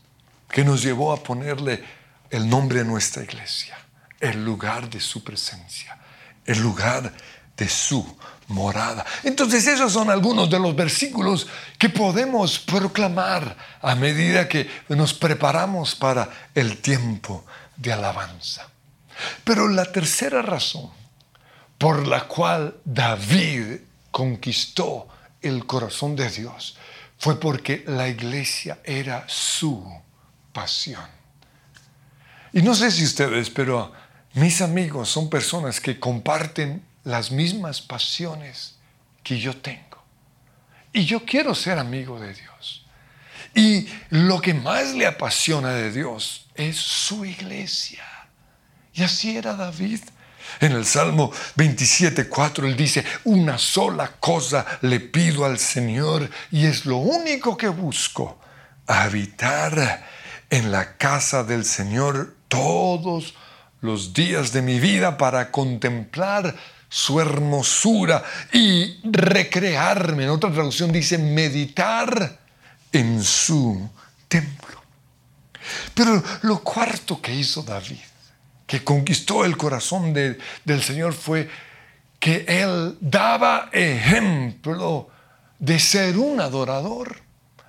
que 0.48 0.64
nos 0.64 0.82
llevó 0.82 1.12
a 1.12 1.22
ponerle 1.22 1.82
el 2.30 2.48
nombre 2.48 2.80
a 2.80 2.84
nuestra 2.84 3.22
iglesia, 3.22 3.76
el 4.20 4.44
lugar 4.44 4.88
de 4.88 5.00
su 5.00 5.22
presencia, 5.22 5.98
el 6.44 6.60
lugar 6.60 7.12
de 7.56 7.68
su 7.68 8.16
morada. 8.48 9.04
Entonces 9.22 9.66
esos 9.66 9.92
son 9.92 10.10
algunos 10.10 10.50
de 10.50 10.58
los 10.58 10.74
versículos 10.76 11.46
que 11.78 11.88
podemos 11.88 12.58
proclamar 12.58 13.56
a 13.80 13.94
medida 13.94 14.48
que 14.48 14.68
nos 14.88 15.14
preparamos 15.14 15.94
para 15.94 16.28
el 16.54 16.78
tiempo 16.78 17.44
de 17.82 17.92
alabanza. 17.92 18.68
Pero 19.44 19.68
la 19.68 19.90
tercera 19.90 20.40
razón 20.40 20.90
por 21.76 22.06
la 22.06 22.28
cual 22.28 22.76
David 22.84 23.80
conquistó 24.10 25.08
el 25.40 25.66
corazón 25.66 26.14
de 26.14 26.30
Dios 26.30 26.76
fue 27.18 27.38
porque 27.38 27.84
la 27.86 28.08
iglesia 28.08 28.78
era 28.84 29.24
su 29.26 29.84
pasión. 30.52 31.04
Y 32.52 32.62
no 32.62 32.74
sé 32.74 32.90
si 32.90 33.04
ustedes, 33.04 33.50
pero 33.50 33.92
mis 34.34 34.60
amigos 34.60 35.08
son 35.08 35.28
personas 35.28 35.80
que 35.80 35.98
comparten 35.98 36.84
las 37.04 37.32
mismas 37.32 37.80
pasiones 37.80 38.76
que 39.22 39.38
yo 39.38 39.56
tengo. 39.56 40.02
Y 40.92 41.04
yo 41.04 41.24
quiero 41.24 41.54
ser 41.54 41.78
amigo 41.78 42.20
de 42.20 42.34
Dios. 42.34 42.81
Y 43.54 43.86
lo 44.10 44.40
que 44.40 44.54
más 44.54 44.94
le 44.94 45.06
apasiona 45.06 45.72
de 45.72 45.90
Dios 45.92 46.46
es 46.54 46.76
su 46.76 47.24
iglesia. 47.24 48.04
Y 48.94 49.02
así 49.02 49.36
era 49.36 49.54
David. 49.54 50.00
En 50.60 50.72
el 50.72 50.84
Salmo 50.84 51.30
27.4 51.56 52.64
él 52.66 52.76
dice, 52.76 53.04
una 53.24 53.58
sola 53.58 54.12
cosa 54.18 54.66
le 54.82 55.00
pido 55.00 55.44
al 55.44 55.58
Señor 55.58 56.28
y 56.50 56.66
es 56.66 56.84
lo 56.84 56.98
único 56.98 57.56
que 57.56 57.68
busco, 57.68 58.38
habitar 58.86 60.06
en 60.50 60.70
la 60.70 60.96
casa 60.96 61.44
del 61.44 61.64
Señor 61.64 62.34
todos 62.48 63.34
los 63.80 64.12
días 64.12 64.52
de 64.52 64.62
mi 64.62 64.78
vida 64.78 65.16
para 65.16 65.50
contemplar 65.50 66.54
su 66.88 67.20
hermosura 67.20 68.22
y 68.52 69.00
recrearme. 69.02 70.24
En 70.24 70.30
otra 70.30 70.52
traducción 70.52 70.92
dice 70.92 71.16
meditar 71.16 72.41
en 72.92 73.22
su 73.22 73.88
templo. 74.28 74.82
Pero 75.94 76.22
lo 76.42 76.62
cuarto 76.62 77.20
que 77.20 77.34
hizo 77.34 77.62
David 77.62 77.98
que 78.72 78.82
conquistó 78.82 79.44
el 79.44 79.58
corazón 79.58 80.14
del 80.14 80.82
Señor 80.82 81.12
fue 81.12 81.46
que 82.18 82.46
Él 82.48 82.96
daba 83.02 83.68
ejemplo 83.70 85.10
de 85.58 85.78
ser 85.78 86.16
un 86.16 86.40
adorador. 86.40 87.20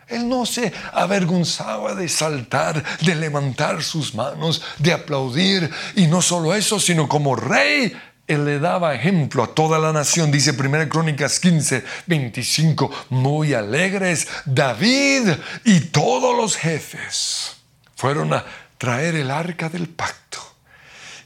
Él 0.07 0.29
no 0.29 0.45
se 0.45 0.71
avergonzaba 0.93 1.93
de 1.93 2.07
saltar, 2.07 2.81
de 3.01 3.15
levantar 3.15 3.83
sus 3.83 4.15
manos, 4.15 4.61
de 4.77 4.93
aplaudir. 4.93 5.69
Y 5.97 6.07
no 6.07 6.21
solo 6.21 6.55
eso, 6.55 6.79
sino 6.79 7.09
como 7.09 7.35
rey, 7.35 7.91
Él 8.27 8.45
le 8.45 8.59
daba 8.59 8.95
ejemplo 8.95 9.43
a 9.43 9.53
toda 9.53 9.79
la 9.79 9.91
nación. 9.91 10.31
Dice 10.31 10.51
1 10.51 10.89
Crónicas 10.89 11.39
15, 11.39 11.83
25, 12.07 12.89
muy 13.09 13.53
alegres, 13.53 14.27
David 14.45 15.29
y 15.65 15.79
todos 15.81 16.35
los 16.35 16.55
jefes 16.55 17.57
fueron 17.95 18.33
a 18.33 18.45
traer 18.77 19.15
el 19.15 19.29
arca 19.29 19.69
del 19.69 19.89
pacto 19.89 20.23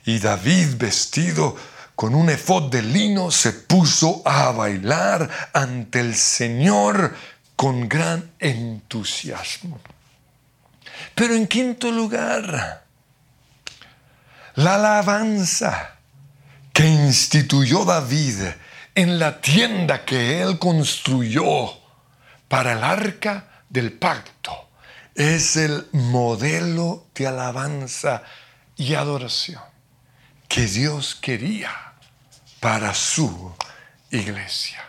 y 0.08 0.20
David, 0.20 0.76
vestido 0.78 1.58
con 1.94 2.16
un 2.16 2.30
efod 2.30 2.72
de 2.72 2.82
lino, 2.82 3.30
se 3.30 3.52
puso 3.52 4.22
a 4.24 4.52
bailar 4.52 5.30
ante 5.52 6.00
el 6.00 6.16
Señor 6.16 7.14
con 7.58 7.90
gran 7.90 8.32
entusiasmo. 8.40 9.82
Pero 11.14 11.36
en 11.36 11.46
quinto 11.46 11.92
lugar, 11.92 12.86
la 14.56 14.76
alabanza 14.76 15.97
que 16.78 16.86
instituyó 16.86 17.86
David 17.86 18.38
en 18.94 19.18
la 19.18 19.42
tienda 19.42 20.06
que 20.06 20.44
él 20.44 20.60
construyó 20.60 21.74
para 22.48 22.74
el 22.74 22.84
arca 22.84 23.64
del 23.68 23.94
pacto 23.94 24.70
es 25.16 25.56
el 25.56 25.88
modelo 25.94 27.08
de 27.16 27.26
alabanza 27.26 28.22
y 28.76 28.94
adoración 28.94 29.64
que 30.48 30.68
Dios 30.68 31.16
quería 31.16 31.72
para 32.60 32.94
su 32.94 33.56
iglesia. 34.12 34.88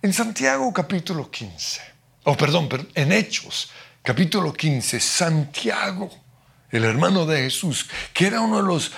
En 0.00 0.14
Santiago 0.14 0.72
capítulo 0.72 1.30
15, 1.30 1.82
o 2.24 2.34
perdón, 2.38 2.70
en 2.94 3.12
Hechos 3.12 3.70
capítulo 4.02 4.54
15, 4.54 4.98
Santiago, 4.98 6.10
el 6.70 6.84
hermano 6.84 7.26
de 7.26 7.42
Jesús, 7.42 7.88
que 8.12 8.26
era 8.26 8.40
uno 8.40 8.58
de 8.58 8.62
los 8.62 8.92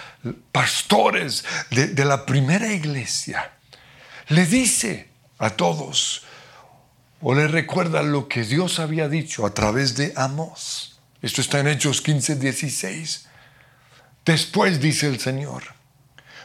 pastores 0.53 1.45
de, 1.71 2.05
la 2.05 2.27
primera 2.27 2.73
iglesia, 2.73 3.53
le 4.29 4.47
dice 4.47 5.09
a 5.39 5.51
todos, 5.51 6.23
o 7.21 7.35
le 7.35 7.49
recuerda 7.49 8.03
lo 8.03 8.29
que 8.29 8.45
Dios 8.45 8.79
había 8.79 9.09
dicho 9.09 9.47
a 9.47 9.55
través 9.55 9.97
de 9.97 10.13
Amós. 10.17 11.01
Esto 11.23 11.41
está 11.41 11.61
en 11.61 11.69
Hechos 11.69 12.03
15, 12.03 12.37
16. 12.37 13.29
Después 14.25 14.81
dice 14.81 15.07
el 15.09 15.19
Señor, 15.21 15.63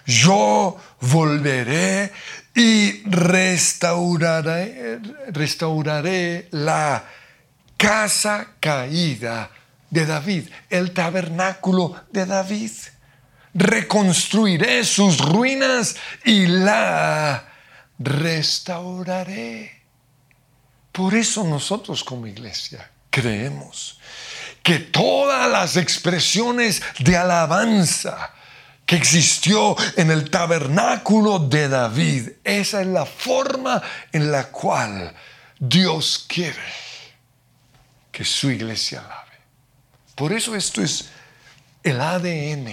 yo 0.05 0.77
volveré 1.01 2.11
y 2.55 3.03
restauraré, 3.09 4.99
restauraré 5.31 6.47
la 6.51 7.03
casa 7.75 8.53
caída 8.59 9.51
de 9.89 10.05
David, 10.05 10.49
el 10.69 10.93
tabernáculo 10.93 11.95
de 12.11 12.25
David. 12.25 12.71
Reconstruiré 13.53 14.83
sus 14.83 15.17
ruinas 15.17 15.95
y 16.23 16.45
la 16.47 17.47
restauraré. 17.97 19.83
Por 20.91 21.15
eso 21.15 21.43
nosotros 21.43 22.03
como 22.03 22.27
iglesia 22.27 22.89
creemos 23.09 23.99
que 24.63 24.79
todas 24.79 25.49
las 25.49 25.77
expresiones 25.77 26.81
de 26.99 27.15
alabanza 27.15 28.33
que 28.85 28.95
existió 28.95 29.75
en 29.95 30.11
el 30.11 30.29
tabernáculo 30.29 31.39
de 31.39 31.67
David, 31.67 32.29
esa 32.43 32.81
es 32.81 32.87
la 32.87 33.05
forma 33.05 33.81
en 34.11 34.31
la 34.31 34.45
cual 34.49 35.13
Dios 35.59 36.25
quiere 36.27 36.57
que 38.11 38.23
su 38.23 38.49
iglesia 38.49 39.01
alabe. 39.01 39.26
Por 40.17 40.33
eso 40.33 40.55
esto 40.55 40.81
es 40.81 41.09
el 41.83 42.01
ADN 42.01 42.67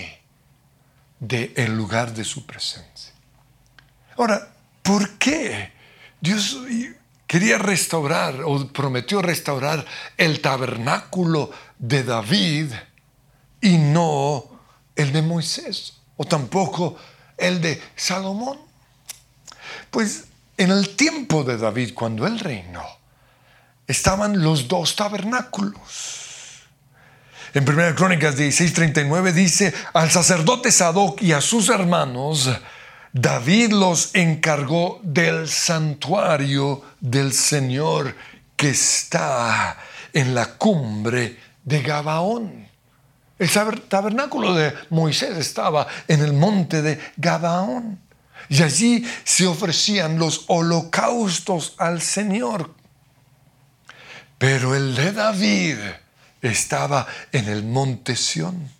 del 1.20 1.76
lugar 1.76 2.14
de 2.14 2.24
su 2.24 2.46
presencia. 2.46 3.12
Ahora, 4.16 4.48
¿por 4.82 5.18
qué 5.18 5.72
Dios 6.20 6.56
quería 7.26 7.58
restaurar 7.58 8.40
o 8.46 8.66
prometió 8.68 9.20
restaurar 9.20 9.84
el 10.16 10.40
tabernáculo 10.40 11.50
de 11.78 12.02
David 12.02 12.72
y 13.60 13.76
no 13.76 14.44
el 14.96 15.12
de 15.12 15.20
Moisés 15.20 15.98
o 16.16 16.24
tampoco 16.24 16.96
el 17.36 17.60
de 17.60 17.82
Salomón. 17.94 18.58
Pues 19.90 20.24
en 20.56 20.70
el 20.70 20.96
tiempo 20.96 21.44
de 21.44 21.58
David, 21.58 21.92
cuando 21.92 22.26
él 22.26 22.38
reinó, 22.38 22.86
estaban 23.86 24.42
los 24.42 24.66
dos 24.66 24.96
tabernáculos. 24.96 26.23
En 27.54 27.62
1 27.62 27.94
Crónicas 27.94 28.36
16:39 28.36 29.32
dice, 29.32 29.72
al 29.92 30.10
sacerdote 30.10 30.72
Sadoc 30.72 31.22
y 31.22 31.30
a 31.30 31.40
sus 31.40 31.68
hermanos, 31.68 32.50
David 33.12 33.70
los 33.70 34.12
encargó 34.16 34.98
del 35.04 35.48
santuario 35.48 36.82
del 36.98 37.32
Señor 37.32 38.16
que 38.56 38.70
está 38.70 39.76
en 40.12 40.34
la 40.34 40.46
cumbre 40.54 41.38
de 41.62 41.80
Gabaón. 41.80 42.68
El 43.38 43.48
tabernáculo 43.88 44.52
de 44.52 44.74
Moisés 44.90 45.36
estaba 45.36 45.86
en 46.08 46.22
el 46.22 46.32
monte 46.32 46.82
de 46.82 46.98
Gabaón. 47.16 48.00
Y 48.48 48.64
allí 48.64 49.06
se 49.22 49.46
ofrecían 49.46 50.18
los 50.18 50.44
holocaustos 50.48 51.74
al 51.78 52.02
Señor. 52.02 52.74
Pero 54.38 54.74
el 54.74 54.96
de 54.96 55.12
David 55.12 55.76
estaba 56.50 57.06
en 57.32 57.48
el 57.48 57.64
monte 57.64 58.16
Sión. 58.16 58.70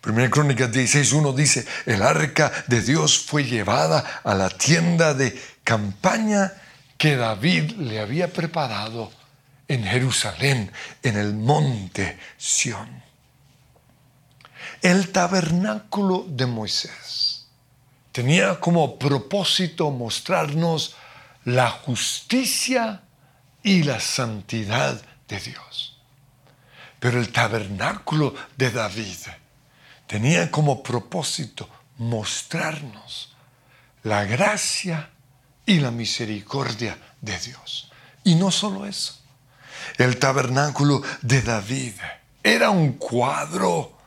Primera 0.00 0.28
Crónica 0.30 0.70
16.1 0.70 1.34
dice, 1.34 1.66
el 1.86 2.02
arca 2.02 2.52
de 2.66 2.82
Dios 2.82 3.18
fue 3.18 3.44
llevada 3.44 4.20
a 4.22 4.34
la 4.34 4.50
tienda 4.50 5.14
de 5.14 5.40
campaña 5.64 6.52
que 6.98 7.16
David 7.16 7.72
le 7.78 8.00
había 8.00 8.32
preparado 8.32 9.10
en 9.66 9.84
Jerusalén, 9.84 10.70
en 11.02 11.16
el 11.16 11.34
monte 11.34 12.18
Sión. 12.36 13.02
El 14.82 15.10
tabernáculo 15.10 16.26
de 16.28 16.46
Moisés 16.46 17.46
tenía 18.12 18.60
como 18.60 18.98
propósito 18.98 19.90
mostrarnos 19.90 20.94
la 21.44 21.70
justicia 21.70 23.02
y 23.62 23.82
la 23.82 24.00
santidad 24.00 25.00
de 25.26 25.40
Dios. 25.40 25.93
Pero 27.04 27.20
el 27.20 27.32
tabernáculo 27.32 28.34
de 28.56 28.70
David 28.70 29.18
tenía 30.06 30.50
como 30.50 30.82
propósito 30.82 31.68
mostrarnos 31.98 33.36
la 34.04 34.24
gracia 34.24 35.10
y 35.66 35.80
la 35.80 35.90
misericordia 35.90 36.96
de 37.20 37.38
Dios. 37.40 37.92
Y 38.24 38.36
no 38.36 38.50
solo 38.50 38.86
eso, 38.86 39.20
el 39.98 40.18
tabernáculo 40.18 41.02
de 41.20 41.42
David. 41.42 41.92
Era 42.42 42.70
un 42.70 42.94
cuadro 42.94 43.98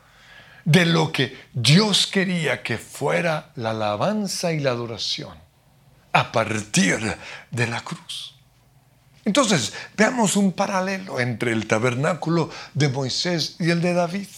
de 0.65 0.87
lo 0.87 1.11
que 1.11 1.37
Dios 1.53 2.07
quería 2.07 2.63
que 2.63 2.79
fuera 2.79 3.51
la 3.57 3.69
alabanza 3.69 4.53
y 4.53 4.59
la 4.59 4.71
adoración 4.71 5.37
a 6.13 6.31
partir 6.31 7.15
de 7.51 7.67
la 7.67 7.79
cruz. 7.81 8.36
Entonces, 9.27 9.73
veamos 9.97 10.37
un 10.37 10.53
paralelo 10.53 11.19
entre 11.19 11.51
el 11.51 11.67
tabernáculo 11.67 12.49
de 12.73 12.87
Moisés 12.87 13.57
y 13.59 13.71
el 13.71 13.81
de 13.81 13.93
David. 13.93 14.29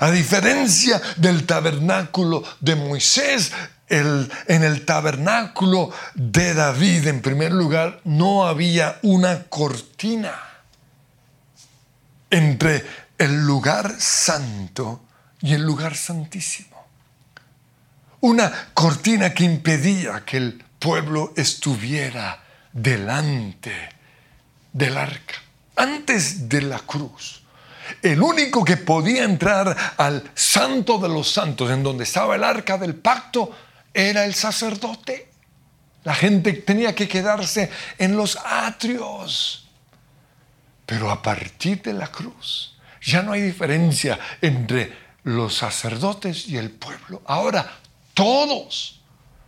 A 0.00 0.10
diferencia 0.10 1.00
del 1.18 1.46
tabernáculo 1.46 2.42
de 2.58 2.74
Moisés, 2.74 3.52
en 3.88 4.28
el 4.48 4.84
tabernáculo 4.84 5.92
de 6.16 6.52
David, 6.52 7.06
en 7.06 7.22
primer 7.22 7.52
lugar, 7.52 8.00
no 8.02 8.44
había 8.44 8.98
una 9.02 9.44
cortina. 9.44 10.34
entre 12.30 12.84
el 13.18 13.46
lugar 13.46 13.94
santo 14.00 15.04
y 15.40 15.54
el 15.54 15.62
lugar 15.62 15.94
santísimo. 15.96 16.76
Una 18.20 18.52
cortina 18.74 19.32
que 19.32 19.44
impedía 19.44 20.24
que 20.26 20.36
el 20.38 20.64
pueblo 20.78 21.32
estuviera 21.36 22.42
delante 22.82 23.72
del 24.72 24.96
arca, 24.96 25.34
antes 25.76 26.48
de 26.48 26.62
la 26.62 26.78
cruz. 26.80 27.42
El 28.02 28.22
único 28.22 28.64
que 28.64 28.76
podía 28.76 29.24
entrar 29.24 29.94
al 29.96 30.30
santo 30.34 30.98
de 30.98 31.08
los 31.08 31.30
santos, 31.30 31.70
en 31.70 31.82
donde 31.82 32.04
estaba 32.04 32.36
el 32.36 32.44
arca 32.44 32.76
del 32.76 32.94
pacto, 32.94 33.50
era 33.94 34.24
el 34.24 34.34
sacerdote. 34.34 35.30
La 36.04 36.14
gente 36.14 36.52
tenía 36.52 36.94
que 36.94 37.08
quedarse 37.08 37.70
en 37.98 38.16
los 38.16 38.38
atrios. 38.44 39.68
Pero 40.86 41.10
a 41.10 41.22
partir 41.22 41.82
de 41.82 41.92
la 41.92 42.08
cruz, 42.08 42.76
ya 43.02 43.22
no 43.22 43.32
hay 43.32 43.42
diferencia 43.42 44.18
entre 44.40 44.92
los 45.24 45.56
sacerdotes 45.56 46.48
y 46.48 46.56
el 46.56 46.70
pueblo. 46.70 47.22
Ahora 47.26 47.70
todos 48.14 49.00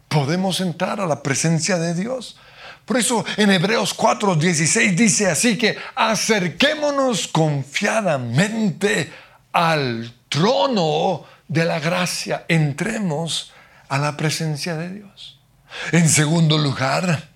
podemos 0.09 0.61
entrar 0.61 1.01
a 1.01 1.07
la 1.07 1.23
presencia 1.23 1.79
de 1.79 1.95
Dios. 1.95 2.37
Por 2.91 2.99
eso 2.99 3.25
en 3.37 3.53
Hebreos 3.53 3.95
4, 3.95 4.35
16 4.35 4.97
dice 4.97 5.31
así 5.31 5.57
que 5.57 5.79
acerquémonos 5.95 7.29
confiadamente 7.29 9.13
al 9.53 10.13
trono 10.29 11.25
de 11.47 11.65
la 11.67 11.79
gracia, 11.79 12.47
entremos 12.49 13.53
a 13.89 13.97
la 13.97 14.17
presencia 14.17 14.75
de 14.75 14.91
Dios. 14.91 15.39
En 15.93 16.09
segundo 16.09 16.59
lugar, 16.59 17.29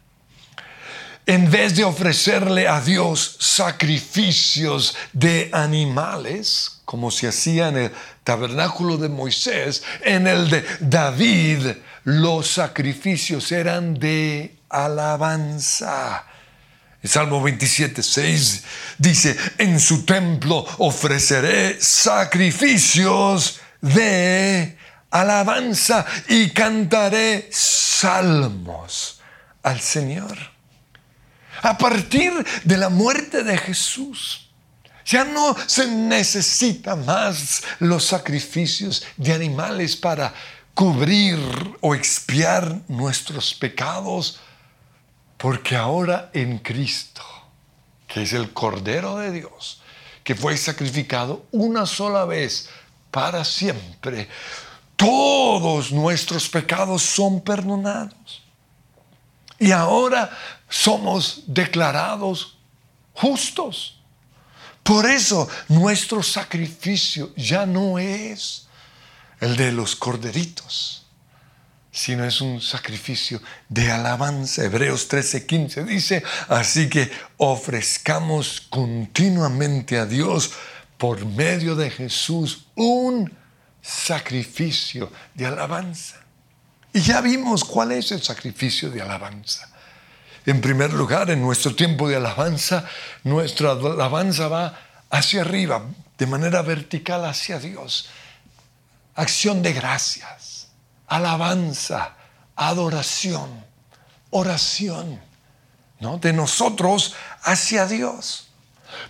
en 1.24 1.48
vez 1.48 1.76
de 1.76 1.84
ofrecerle 1.84 2.66
a 2.66 2.80
Dios 2.80 3.36
sacrificios 3.38 4.96
de 5.12 5.50
animales, 5.52 6.80
como 6.84 7.12
se 7.12 7.28
hacía 7.28 7.68
en 7.68 7.76
el 7.76 7.92
tabernáculo 8.24 8.96
de 8.96 9.08
Moisés, 9.08 9.84
en 10.00 10.26
el 10.26 10.50
de 10.50 10.64
David, 10.80 11.76
los 12.02 12.48
sacrificios 12.48 13.52
eran 13.52 13.94
de 13.94 14.56
alabanza. 14.74 16.24
El 17.02 17.10
Salmo 17.10 17.42
27, 17.42 18.02
6 18.02 18.64
dice, 18.98 19.36
en 19.58 19.78
su 19.78 20.04
templo 20.04 20.66
ofreceré 20.78 21.80
sacrificios 21.80 23.60
de 23.80 24.78
alabanza 25.10 26.04
y 26.28 26.50
cantaré 26.50 27.48
salmos 27.52 29.20
al 29.62 29.80
Señor 29.80 30.54
a 31.62 31.78
partir 31.78 32.32
de 32.64 32.76
la 32.76 32.88
muerte 32.88 33.42
de 33.42 33.56
Jesús. 33.56 34.50
Ya 35.06 35.24
no 35.24 35.54
se 35.66 35.86
necesita 35.86 36.96
más 36.96 37.62
los 37.78 38.04
sacrificios 38.04 39.04
de 39.16 39.32
animales 39.32 39.96
para 39.96 40.32
cubrir 40.74 41.38
o 41.80 41.94
expiar 41.94 42.80
nuestros 42.88 43.54
pecados, 43.54 44.40
porque 45.44 45.76
ahora 45.76 46.30
en 46.32 46.56
Cristo, 46.56 47.20
que 48.08 48.22
es 48.22 48.32
el 48.32 48.54
Cordero 48.54 49.18
de 49.18 49.30
Dios, 49.30 49.78
que 50.22 50.34
fue 50.34 50.56
sacrificado 50.56 51.44
una 51.50 51.84
sola 51.84 52.24
vez 52.24 52.70
para 53.10 53.44
siempre, 53.44 54.26
todos 54.96 55.92
nuestros 55.92 56.48
pecados 56.48 57.02
son 57.02 57.42
perdonados. 57.42 58.42
Y 59.58 59.70
ahora 59.70 60.30
somos 60.70 61.42
declarados 61.46 62.56
justos. 63.12 64.00
Por 64.82 65.04
eso 65.04 65.46
nuestro 65.68 66.22
sacrificio 66.22 67.34
ya 67.36 67.66
no 67.66 67.98
es 67.98 68.66
el 69.40 69.58
de 69.58 69.72
los 69.72 69.94
corderitos, 69.94 71.03
sino 71.94 72.24
es 72.24 72.40
un 72.40 72.60
sacrificio 72.60 73.40
de 73.68 73.92
alabanza. 73.92 74.64
Hebreos 74.64 75.08
13:15 75.08 75.84
dice, 75.84 76.24
así 76.48 76.90
que 76.90 77.08
ofrezcamos 77.36 78.62
continuamente 78.68 79.98
a 79.98 80.04
Dios 80.04 80.50
por 80.98 81.24
medio 81.24 81.76
de 81.76 81.90
Jesús 81.90 82.66
un 82.74 83.32
sacrificio 83.80 85.12
de 85.34 85.46
alabanza. 85.46 86.16
Y 86.92 87.00
ya 87.00 87.20
vimos 87.20 87.64
cuál 87.64 87.92
es 87.92 88.10
el 88.10 88.22
sacrificio 88.22 88.90
de 88.90 89.00
alabanza. 89.00 89.68
En 90.46 90.60
primer 90.60 90.92
lugar, 90.92 91.30
en 91.30 91.40
nuestro 91.40 91.76
tiempo 91.76 92.08
de 92.08 92.16
alabanza, 92.16 92.84
nuestra 93.22 93.70
alabanza 93.72 94.48
va 94.48 94.78
hacia 95.10 95.42
arriba, 95.42 95.84
de 96.18 96.26
manera 96.26 96.62
vertical 96.62 97.24
hacia 97.24 97.58
Dios. 97.58 98.08
Acción 99.14 99.62
de 99.62 99.72
gracias, 99.72 100.53
alabanza, 101.06 102.14
adoración, 102.56 103.64
oración, 104.30 105.20
¿no? 106.00 106.18
De 106.18 106.32
nosotros 106.32 107.14
hacia 107.42 107.86
Dios. 107.86 108.48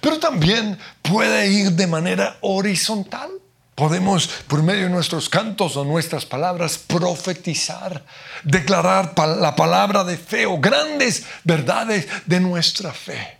Pero 0.00 0.18
también 0.18 0.78
puede 1.02 1.48
ir 1.48 1.72
de 1.72 1.86
manera 1.86 2.36
horizontal. 2.40 3.30
Podemos, 3.74 4.28
por 4.46 4.62
medio 4.62 4.84
de 4.84 4.90
nuestros 4.90 5.28
cantos 5.28 5.76
o 5.76 5.84
nuestras 5.84 6.24
palabras, 6.24 6.78
profetizar, 6.78 8.04
declarar 8.44 9.14
la 9.18 9.56
palabra 9.56 10.04
de 10.04 10.16
fe 10.16 10.46
o 10.46 10.60
grandes 10.60 11.24
verdades 11.42 12.06
de 12.26 12.38
nuestra 12.38 12.92
fe. 12.92 13.38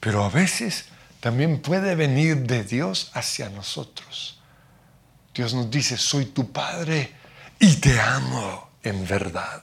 Pero 0.00 0.24
a 0.24 0.30
veces 0.30 0.86
también 1.20 1.60
puede 1.60 1.94
venir 1.94 2.38
de 2.38 2.64
Dios 2.64 3.10
hacia 3.12 3.50
nosotros. 3.50 4.40
Dios 5.34 5.52
nos 5.54 5.70
dice, 5.70 5.96
soy 5.96 6.26
tu 6.26 6.50
Padre 6.50 7.21
y 7.62 7.76
te 7.76 8.00
amo 8.00 8.70
en 8.82 9.06
verdad. 9.06 9.62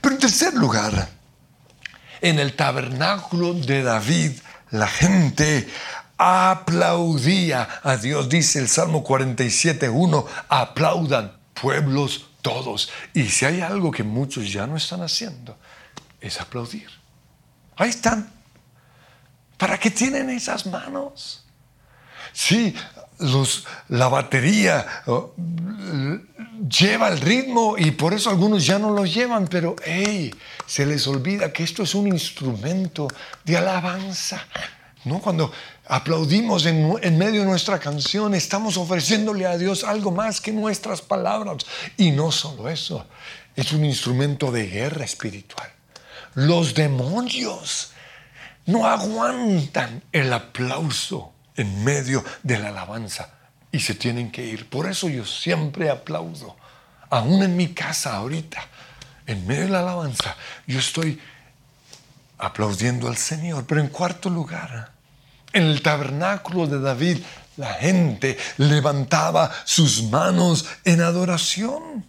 Pero 0.00 0.14
en 0.14 0.20
tercer 0.20 0.54
lugar, 0.54 1.08
en 2.20 2.38
el 2.38 2.54
tabernáculo 2.54 3.54
de 3.54 3.82
David, 3.82 4.38
la 4.70 4.86
gente 4.86 5.68
aplaudía 6.16 7.80
a 7.82 7.96
Dios. 7.96 8.28
Dice 8.28 8.60
el 8.60 8.68
Salmo 8.68 9.02
47.1, 9.02 10.24
aplaudan 10.48 11.32
pueblos 11.60 12.28
todos. 12.40 12.88
Y 13.14 13.24
si 13.24 13.46
hay 13.46 13.62
algo 13.62 13.90
que 13.90 14.04
muchos 14.04 14.52
ya 14.52 14.68
no 14.68 14.76
están 14.76 15.02
haciendo, 15.02 15.58
es 16.20 16.40
aplaudir. 16.40 16.88
Ahí 17.74 17.90
están. 17.90 18.32
¿Para 19.56 19.76
qué 19.76 19.90
tienen 19.90 20.30
esas 20.30 20.66
manos? 20.66 21.44
Sí, 22.32 22.76
los, 23.18 23.66
la 23.88 24.06
batería 24.06 25.02
lleva 26.68 27.08
el 27.08 27.20
ritmo 27.20 27.76
y 27.78 27.92
por 27.92 28.12
eso 28.12 28.30
algunos 28.30 28.66
ya 28.66 28.78
no 28.78 28.90
lo 28.90 29.04
llevan, 29.04 29.46
pero 29.48 29.76
hey, 29.84 30.34
se 30.66 30.84
les 30.86 31.06
olvida 31.06 31.52
que 31.52 31.62
esto 31.62 31.82
es 31.82 31.94
un 31.94 32.06
instrumento 32.06 33.08
de 33.44 33.56
alabanza. 33.56 34.46
¿No? 35.04 35.18
Cuando 35.18 35.50
aplaudimos 35.86 36.66
en, 36.66 37.16
medio 37.16 37.40
de 37.40 37.46
nuestra 37.46 37.78
canción, 37.78 38.34
estamos 38.34 38.76
ofreciéndole 38.76 39.46
a 39.46 39.56
Dios 39.56 39.82
algo 39.82 40.10
más 40.10 40.42
que 40.42 40.52
nuestras 40.52 41.00
palabras. 41.00 41.64
Y 41.96 42.10
no 42.10 42.30
solo 42.30 42.68
eso, 42.68 43.06
es 43.56 43.72
un 43.72 43.84
instrumento 43.84 44.52
de 44.52 44.66
guerra 44.66 45.04
espiritual. 45.06 45.70
Los 46.34 46.74
demonios 46.74 47.92
no 48.66 48.86
aguantan 48.86 50.02
el 50.12 50.30
aplauso 50.34 51.32
en 51.56 51.82
medio 51.82 52.22
de 52.42 52.58
la 52.58 52.68
alabanza 52.68 53.39
y 53.72 53.80
se 53.80 53.94
tienen 53.94 54.30
que 54.30 54.44
ir. 54.44 54.68
Por 54.68 54.88
eso 54.88 55.08
yo 55.08 55.24
siempre 55.24 55.90
aplaudo, 55.90 56.56
aún 57.08 57.42
en 57.42 57.56
mi 57.56 57.68
casa 57.68 58.16
ahorita, 58.16 58.62
en 59.26 59.46
medio 59.46 59.62
de 59.62 59.68
la 59.68 59.80
alabanza, 59.80 60.36
yo 60.66 60.78
estoy 60.78 61.20
aplaudiendo 62.38 63.08
al 63.08 63.16
Señor. 63.16 63.64
Pero 63.66 63.80
en 63.80 63.88
cuarto 63.88 64.30
lugar, 64.30 64.90
en 65.52 65.64
el 65.64 65.82
tabernáculo 65.82 66.66
de 66.66 66.80
David, 66.80 67.18
la 67.56 67.74
gente 67.74 68.38
levantaba 68.56 69.50
sus 69.64 70.02
manos 70.04 70.66
en 70.84 71.00
adoración. 71.02 72.04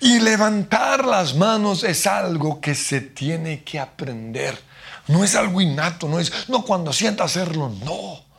Y 0.00 0.20
levantar 0.20 1.04
las 1.04 1.34
manos 1.34 1.82
es 1.82 2.06
algo 2.06 2.60
que 2.60 2.76
se 2.76 3.00
tiene 3.00 3.64
que 3.64 3.80
aprender. 3.80 4.56
No 5.08 5.24
es 5.24 5.34
algo 5.34 5.60
innato, 5.60 6.06
no 6.08 6.20
es, 6.20 6.48
no 6.48 6.64
cuando 6.64 6.92
sienta 6.92 7.24
hacerlo, 7.24 7.74
no. 7.84 8.29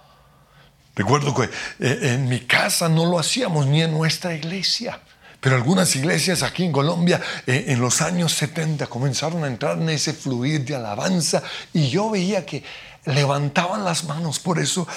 Recuerdo 0.96 1.34
que 1.34 1.50
eh, 1.80 2.14
en 2.14 2.28
mi 2.28 2.42
casa 2.42 2.90
no 2.90 3.06
lo 3.06 3.18
hacíamos 3.18 3.66
ni 3.68 3.82
en 3.82 3.92
nuestra 3.92 4.34
iglesia. 4.34 5.00
Pero 5.40 5.56
algunas 5.56 5.96
iglesias 5.96 6.44
aquí 6.44 6.64
en 6.64 6.72
Colombia 6.72 7.20
eh, 7.48 7.66
en 7.70 7.82
los 7.82 8.02
años 8.02 8.34
70 8.34 8.86
comenzaron 8.88 9.44
a 9.44 9.48
entrar 9.48 9.78
en 9.78 9.90
ese 9.90 10.14
fluir 10.14 10.64
de 10.64 10.76
alabanza 10.76 11.42
y 11.74 11.90
yo 11.90 12.12
veía 12.12 12.46
que 12.46 12.64
levantaban 13.06 13.84
las 13.84 14.04
manos. 14.04 14.38
Por 14.38 14.60
eso, 14.60 14.88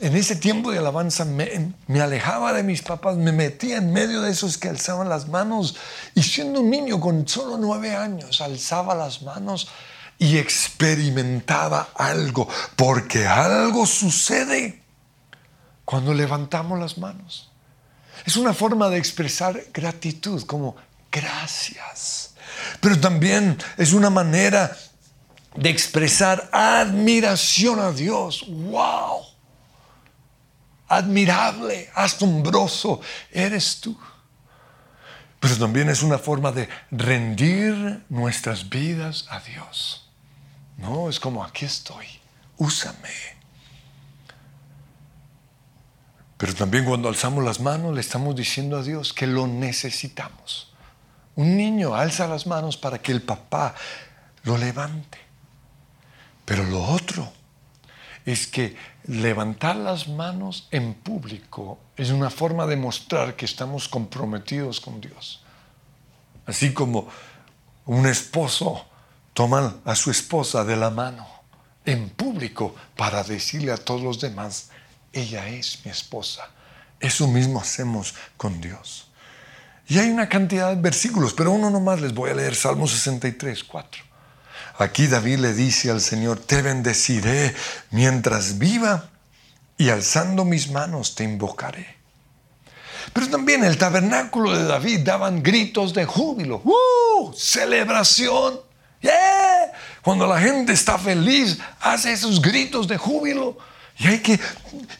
en 0.00 0.16
ese 0.16 0.34
tiempo 0.34 0.72
de 0.72 0.78
alabanza, 0.78 1.24
me, 1.24 2.00
alejaba 2.00 2.52
de 2.52 2.64
mis 2.64 2.82
papás, 2.82 3.16
me 3.16 3.30
metía 3.30 3.76
en 3.76 3.92
medio 3.92 4.22
de 4.22 4.32
esos 4.32 4.58
que 4.58 4.68
alzaban 4.68 5.08
las 5.08 5.28
manos. 5.28 5.76
Y 6.16 6.22
siendo 6.22 6.60
un 6.60 6.70
niño 6.70 6.98
con 6.98 7.28
solo 7.28 7.56
nueve 7.56 7.94
años, 7.94 8.40
alzaba 8.40 8.96
las 8.96 9.22
manos 9.22 9.68
y 10.18 10.38
experimentaba 10.38 11.90
algo, 11.94 12.48
porque 12.74 13.26
algo 13.26 13.86
sucede 13.86 14.83
cuando 15.84 16.14
levantamos 16.14 16.78
las 16.78 16.98
manos. 16.98 17.50
Es 18.24 18.36
una 18.36 18.54
forma 18.54 18.88
de 18.88 18.98
expresar 18.98 19.64
gratitud, 19.72 20.42
como 20.44 20.76
gracias. 21.10 22.34
Pero 22.80 22.98
también 22.98 23.58
es 23.76 23.92
una 23.92 24.10
manera 24.10 24.76
de 25.56 25.70
expresar 25.70 26.48
admiración 26.52 27.80
a 27.80 27.92
Dios. 27.92 28.44
¡Wow! 28.48 29.22
Admirable, 30.88 31.90
asombroso 31.94 33.00
eres 33.30 33.80
tú. 33.80 33.98
Pero 35.40 35.56
también 35.56 35.90
es 35.90 36.02
una 36.02 36.18
forma 36.18 36.52
de 36.52 36.68
rendir 36.90 38.04
nuestras 38.08 38.68
vidas 38.68 39.26
a 39.28 39.40
Dios. 39.40 40.08
No, 40.78 41.08
es 41.08 41.20
como 41.20 41.44
aquí 41.44 41.66
estoy, 41.66 42.06
úsame. 42.56 43.33
Pero 46.36 46.54
también 46.54 46.84
cuando 46.84 47.08
alzamos 47.08 47.44
las 47.44 47.60
manos 47.60 47.94
le 47.94 48.00
estamos 48.00 48.34
diciendo 48.34 48.76
a 48.76 48.82
Dios 48.82 49.12
que 49.12 49.26
lo 49.26 49.46
necesitamos. 49.46 50.72
Un 51.36 51.56
niño 51.56 51.94
alza 51.94 52.26
las 52.26 52.46
manos 52.46 52.76
para 52.76 53.00
que 53.00 53.12
el 53.12 53.22
papá 53.22 53.74
lo 54.44 54.58
levante. 54.58 55.18
Pero 56.44 56.64
lo 56.64 56.82
otro 56.82 57.32
es 58.24 58.46
que 58.46 58.76
levantar 59.06 59.76
las 59.76 60.08
manos 60.08 60.68
en 60.70 60.94
público 60.94 61.78
es 61.96 62.10
una 62.10 62.30
forma 62.30 62.66
de 62.66 62.76
mostrar 62.76 63.36
que 63.36 63.44
estamos 63.44 63.88
comprometidos 63.88 64.80
con 64.80 65.00
Dios. 65.00 65.42
Así 66.46 66.72
como 66.72 67.08
un 67.86 68.06
esposo 68.06 68.86
toma 69.32 69.76
a 69.84 69.94
su 69.94 70.10
esposa 70.10 70.64
de 70.64 70.76
la 70.76 70.90
mano 70.90 71.26
en 71.84 72.08
público 72.10 72.74
para 72.96 73.22
decirle 73.22 73.72
a 73.72 73.76
todos 73.76 74.02
los 74.02 74.20
demás, 74.20 74.70
ella 75.14 75.48
es 75.48 75.80
mi 75.84 75.90
esposa. 75.90 76.48
Eso 77.00 77.26
mismo 77.26 77.60
hacemos 77.60 78.14
con 78.36 78.60
Dios. 78.60 79.08
Y 79.86 79.98
hay 79.98 80.08
una 80.08 80.28
cantidad 80.28 80.74
de 80.74 80.80
versículos, 80.80 81.34
pero 81.34 81.50
uno 81.50 81.70
nomás 81.70 82.00
les 82.00 82.14
voy 82.14 82.30
a 82.30 82.34
leer, 82.34 82.54
Salmo 82.54 82.86
63, 82.86 83.64
4. 83.64 84.02
Aquí 84.78 85.06
David 85.06 85.38
le 85.38 85.52
dice 85.52 85.90
al 85.90 86.00
Señor, 86.00 86.40
te 86.40 86.62
bendeciré 86.62 87.54
mientras 87.90 88.58
viva 88.58 89.10
y 89.76 89.90
alzando 89.90 90.44
mis 90.44 90.70
manos 90.70 91.14
te 91.14 91.24
invocaré. 91.24 91.96
Pero 93.12 93.28
también 93.28 93.62
el 93.64 93.76
tabernáculo 93.76 94.56
de 94.56 94.64
David 94.64 95.00
daban 95.00 95.42
gritos 95.42 95.92
de 95.92 96.06
júbilo, 96.06 96.62
¡Uh! 96.64 97.32
celebración. 97.34 98.60
Cuando 100.02 100.26
la 100.26 100.40
gente 100.40 100.72
está 100.72 100.98
feliz, 100.98 101.58
hace 101.80 102.12
esos 102.12 102.40
gritos 102.40 102.88
de 102.88 102.96
júbilo. 102.96 103.58
Y 103.96 104.08
hay 104.08 104.18
que 104.18 104.40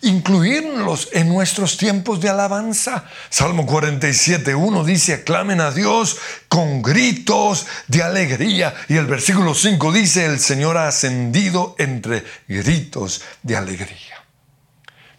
incluirlos 0.02 1.08
en 1.12 1.28
nuestros 1.28 1.76
tiempos 1.76 2.20
de 2.20 2.28
alabanza. 2.28 3.04
Salmo 3.28 3.66
47, 3.66 4.54
1 4.54 4.84
dice, 4.84 5.14
aclamen 5.14 5.60
a 5.60 5.72
Dios 5.72 6.16
con 6.48 6.80
gritos 6.80 7.66
de 7.88 8.02
alegría. 8.02 8.74
Y 8.88 8.96
el 8.96 9.06
versículo 9.06 9.54
5 9.54 9.92
dice, 9.92 10.26
el 10.26 10.38
Señor 10.38 10.76
ha 10.76 10.86
ascendido 10.86 11.74
entre 11.78 12.24
gritos 12.46 13.22
de 13.42 13.56
alegría. 13.56 14.22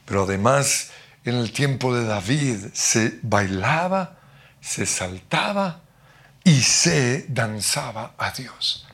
Pero 0.06 0.24
además, 0.24 0.92
en 1.26 1.36
el 1.36 1.52
tiempo 1.52 1.94
de 1.94 2.06
David 2.06 2.68
se 2.74 3.20
bailaba, 3.24 4.20
se 4.62 4.86
saltaba 4.86 5.82
y 6.46 6.62
se 6.62 7.26
danzaba 7.28 8.14
a 8.18 8.32
Dios. 8.32 8.88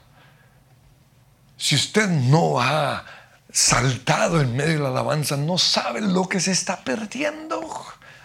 Si 1.57 1.75
usted 1.75 2.07
no 2.09 2.59
ha 2.59 3.05
saltado 3.51 4.41
en 4.41 4.55
medio 4.55 4.73
de 4.73 4.79
la 4.79 4.89
alabanza, 4.89 5.37
no 5.37 5.57
sabe 5.57 6.01
lo 6.01 6.27
que 6.27 6.39
se 6.39 6.51
está 6.51 6.83
perdiendo. 6.83 7.61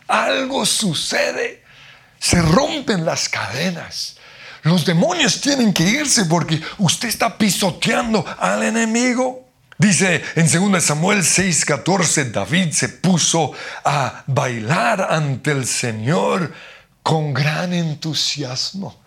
Algo 0.08 0.64
sucede, 0.64 1.64
se 2.18 2.40
rompen 2.40 3.04
las 3.04 3.28
cadenas. 3.28 4.16
Los 4.62 4.84
demonios 4.84 5.40
tienen 5.40 5.72
que 5.72 5.84
irse 5.84 6.24
porque 6.24 6.60
usted 6.78 7.08
está 7.08 7.36
pisoteando 7.36 8.24
al 8.38 8.62
enemigo. 8.62 9.46
Dice 9.78 10.24
en 10.34 10.50
2 10.50 10.82
Samuel 10.82 11.22
6:14, 11.22 12.32
David 12.32 12.72
se 12.72 12.88
puso 12.88 13.52
a 13.84 14.24
bailar 14.26 15.06
ante 15.10 15.52
el 15.52 15.66
Señor 15.66 16.52
con 17.02 17.34
gran 17.34 17.72
entusiasmo. 17.72 18.98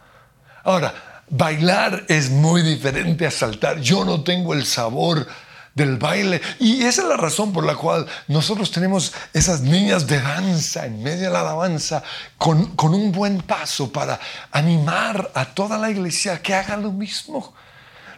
Ahora, 0.64 1.24
bailar 1.30 2.06
es 2.08 2.30
muy 2.30 2.62
diferente 2.62 3.26
a 3.26 3.32
saltar. 3.32 3.82
Yo 3.82 4.06
no 4.06 4.24
tengo 4.24 4.54
el 4.54 4.66
sabor 4.66 5.28
del 5.74 5.98
baile. 5.98 6.42
Y 6.60 6.84
esa 6.84 7.02
es 7.04 7.08
la 7.08 7.18
razón 7.18 7.54
por 7.54 7.66
la 7.66 7.76
cual 7.76 8.06
nosotros 8.28 8.72
tenemos 8.72 9.14
esas 9.34 9.62
niñas 9.62 10.08
de 10.08 10.22
danza 10.22 10.86
en 10.86 11.02
medio 11.02 11.28
de 11.28 11.30
la 11.30 11.42
alabanza 11.42 12.04
con, 12.38 12.76
con 12.76 12.94
un 12.94 13.12
buen 13.12 13.42
paso 13.42 13.92
para 13.92 14.20
animar 14.52 15.32
a 15.34 15.46
toda 15.46 15.78
la 15.78 15.90
iglesia 15.90 16.42
que 16.42 16.54
haga 16.54 16.78
lo 16.78 16.92
mismo. 16.92 17.54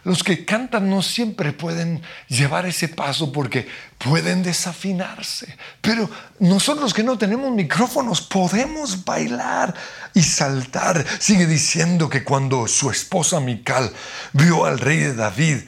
Los 0.04 0.24
que 0.24 0.44
cantan 0.44 0.90
no 0.90 1.00
siempre 1.00 1.52
pueden 1.52 2.02
llevar 2.26 2.66
ese 2.66 2.88
paso 2.88 3.30
porque 3.30 3.68
pueden 3.98 4.42
desafinarse. 4.42 5.56
Pero 5.80 6.10
nosotros 6.40 6.92
que 6.92 7.04
no 7.04 7.16
tenemos 7.16 7.52
micrófonos 7.52 8.20
podemos 8.20 9.04
bailar 9.04 9.74
y 10.12 10.22
saltar. 10.22 11.04
Sigue 11.20 11.46
diciendo 11.46 12.08
que 12.08 12.24
cuando 12.24 12.66
su 12.66 12.90
esposa 12.90 13.38
Mical 13.38 13.92
vio 14.32 14.64
al 14.64 14.80
rey 14.80 14.98
de 14.98 15.14
David 15.14 15.58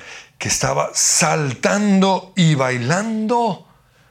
que 0.45 0.49
estaba 0.49 0.91
saltando 0.93 2.35
y 2.37 2.55
bailando, 2.55 3.67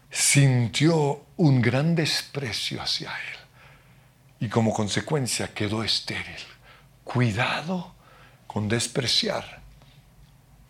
sintió 0.10 1.26
un 1.38 1.62
gran 1.62 1.94
desprecio 1.94 2.82
hacia 2.82 3.10
él 3.12 3.40
y 4.40 4.50
como 4.50 4.74
consecuencia 4.74 5.54
quedó 5.54 5.84
estéril. 5.84 6.42
Cuidado 7.04 7.94
con 8.48 8.68
despreciar 8.68 9.62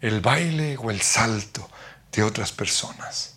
el 0.01 0.19
baile 0.19 0.75
o 0.75 0.91
el 0.91 0.99
salto 0.99 1.69
de 2.11 2.23
otras 2.23 2.51
personas. 2.51 3.35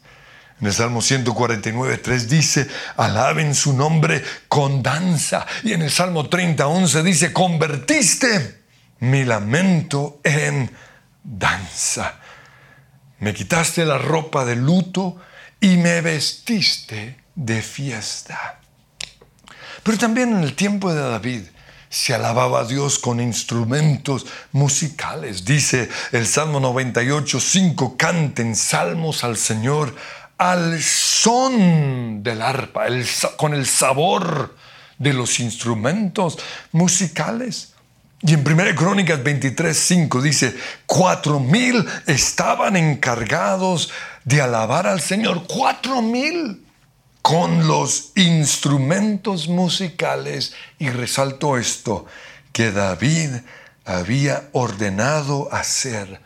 En 0.61 0.67
el 0.67 0.73
Salmo 0.73 1.03
149, 1.03 1.99
3 1.99 2.29
dice, 2.29 2.67
alaben 2.97 3.55
su 3.55 3.73
nombre 3.73 4.21
con 4.49 4.83
danza. 4.83 5.47
Y 5.63 5.75
en 5.75 5.83
el 5.83 5.93
Salmo 5.93 6.29
30, 6.29 6.67
11 6.67 7.03
dice, 7.05 7.33
convertiste 7.33 8.65
mi 8.99 9.25
lamento 9.25 10.19
en 10.25 10.73
danza. 11.27 12.21
Me 13.19 13.35
quitaste 13.35 13.85
la 13.85 13.99
ropa 13.99 14.45
de 14.45 14.57
luto 14.57 15.17
y 15.61 15.77
me 15.77 16.01
vestiste 16.01 17.19
de 17.35 17.63
fiesta. 17.63 18.61
Pero 19.83 19.99
también 19.99 20.37
en 20.37 20.43
el 20.43 20.55
tiempo 20.55 20.93
de 20.93 21.01
David 21.01 21.43
se 21.89 22.15
alababa 22.15 22.61
a 22.61 22.65
Dios 22.65 22.99
con 22.99 23.21
instrumentos 23.21 24.27
musicales. 24.53 25.45
Dice 25.45 25.89
el 26.13 26.27
Salmo 26.27 26.61
98, 26.61 27.41
5, 27.41 27.97
canten 27.97 28.55
salmos 28.55 29.25
al 29.25 29.37
Señor 29.37 29.95
al 30.39 30.83
son 30.83 32.23
del 32.23 32.43
arpa, 32.43 32.87
con 33.37 33.55
el 33.55 33.67
sabor 33.67 34.55
de 34.99 35.13
los 35.13 35.41
instrumentos 35.41 36.39
musicales. 36.73 37.76
Y 38.23 38.35
en 38.35 38.47
1 38.47 38.75
Crónicas 38.75 39.23
23, 39.23 39.77
5 39.77 40.23
dice, 40.23 40.57
cuatro 40.87 41.39
mil 41.39 41.87
estaban 42.07 42.77
encargados 42.77 43.91
de 44.25 44.41
alabar 44.41 44.87
al 44.87 45.01
Señor, 45.01 45.45
cuatro 45.47 46.01
mil 46.01 46.67
con 47.21 47.67
los 47.69 48.13
instrumentos 48.15 49.49
musicales. 49.49 50.55
Y 50.79 50.89
resalto 50.89 51.59
esto, 51.59 52.07
que 52.53 52.73
David 52.73 53.31
había 53.85 54.49
ordenado 54.53 55.53
hacer 55.53 56.21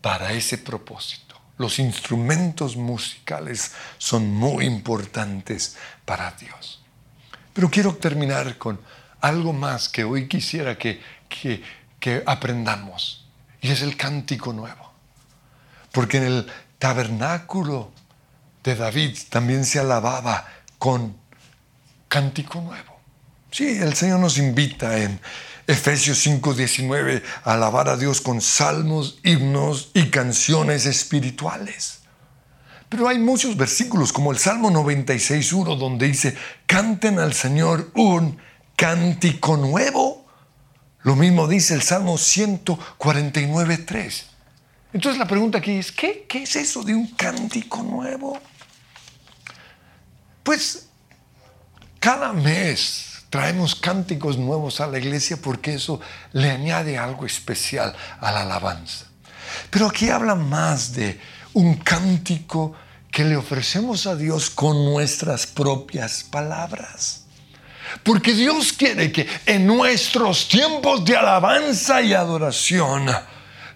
para 0.00 0.32
ese 0.32 0.58
propósito. 0.58 1.40
Los 1.58 1.78
instrumentos 1.78 2.76
musicales 2.76 3.72
son 3.98 4.28
muy 4.28 4.64
importantes 4.64 5.76
para 6.04 6.30
Dios. 6.32 6.82
Pero 7.52 7.68
quiero 7.68 7.94
terminar 7.96 8.56
con 8.58 8.80
algo 9.20 9.52
más 9.52 9.88
que 9.88 10.04
hoy 10.04 10.28
quisiera 10.28 10.76
que 10.76 11.00
que, 12.00 12.22
aprendamos. 12.26 13.26
Y 13.60 13.70
es 13.70 13.82
el 13.82 13.96
cántico 13.96 14.52
nuevo. 14.52 14.92
Porque 15.92 16.18
en 16.18 16.24
el 16.24 16.46
tabernáculo 16.78 17.92
de 18.64 18.74
David 18.74 19.16
también 19.28 19.64
se 19.64 19.78
alababa 19.78 20.46
con 20.78 21.16
cántico 22.08 22.60
nuevo. 22.60 22.98
Sí, 23.50 23.78
el 23.80 23.94
Señor 23.94 24.20
nos 24.20 24.38
invita 24.38 24.98
en 24.98 25.20
Efesios 25.66 26.18
5:19 26.26 27.22
a 27.44 27.52
alabar 27.52 27.88
a 27.88 27.96
Dios 27.96 28.20
con 28.20 28.40
salmos, 28.40 29.18
himnos 29.22 29.90
y 29.94 30.06
canciones 30.06 30.86
espirituales. 30.86 32.00
Pero 32.88 33.08
hay 33.08 33.18
muchos 33.18 33.56
versículos 33.56 34.12
como 34.12 34.32
el 34.32 34.38
Salmo 34.38 34.70
96:1 34.70 35.76
donde 35.76 36.08
dice, 36.08 36.36
canten 36.66 37.18
al 37.18 37.32
Señor 37.32 37.90
un 37.94 38.38
cántico 38.76 39.56
nuevo. 39.56 40.21
Lo 41.02 41.16
mismo 41.16 41.48
dice 41.48 41.74
el 41.74 41.82
Salmo 41.82 42.14
149.3. 42.14 44.24
Entonces 44.92 45.18
la 45.18 45.26
pregunta 45.26 45.58
aquí 45.58 45.72
es, 45.72 45.90
¿qué, 45.90 46.26
qué 46.28 46.42
es 46.42 46.56
eso 46.56 46.82
de 46.82 46.94
un 46.94 47.08
cántico 47.08 47.82
nuevo? 47.82 48.38
Pues 50.42 50.88
cada 51.98 52.32
mes 52.32 53.24
traemos 53.30 53.74
cánticos 53.74 54.36
nuevos 54.36 54.80
a 54.80 54.86
la 54.86 54.98
iglesia 54.98 55.38
porque 55.38 55.74
eso 55.74 56.00
le 56.32 56.50
añade 56.50 56.98
algo 56.98 57.24
especial 57.24 57.94
a 58.20 58.30
la 58.30 58.42
alabanza. 58.42 59.06
Pero 59.70 59.86
aquí 59.86 60.10
habla 60.10 60.34
más 60.34 60.92
de 60.92 61.18
un 61.54 61.76
cántico 61.76 62.74
que 63.10 63.24
le 63.24 63.36
ofrecemos 63.36 64.06
a 64.06 64.16
Dios 64.16 64.50
con 64.50 64.84
nuestras 64.84 65.46
propias 65.46 66.24
palabras. 66.24 67.21
Porque 68.02 68.34
Dios 68.34 68.72
quiere 68.72 69.12
que 69.12 69.28
en 69.46 69.66
nuestros 69.66 70.48
tiempos 70.48 71.04
de 71.04 71.16
alabanza 71.16 72.02
y 72.02 72.14
adoración 72.14 73.06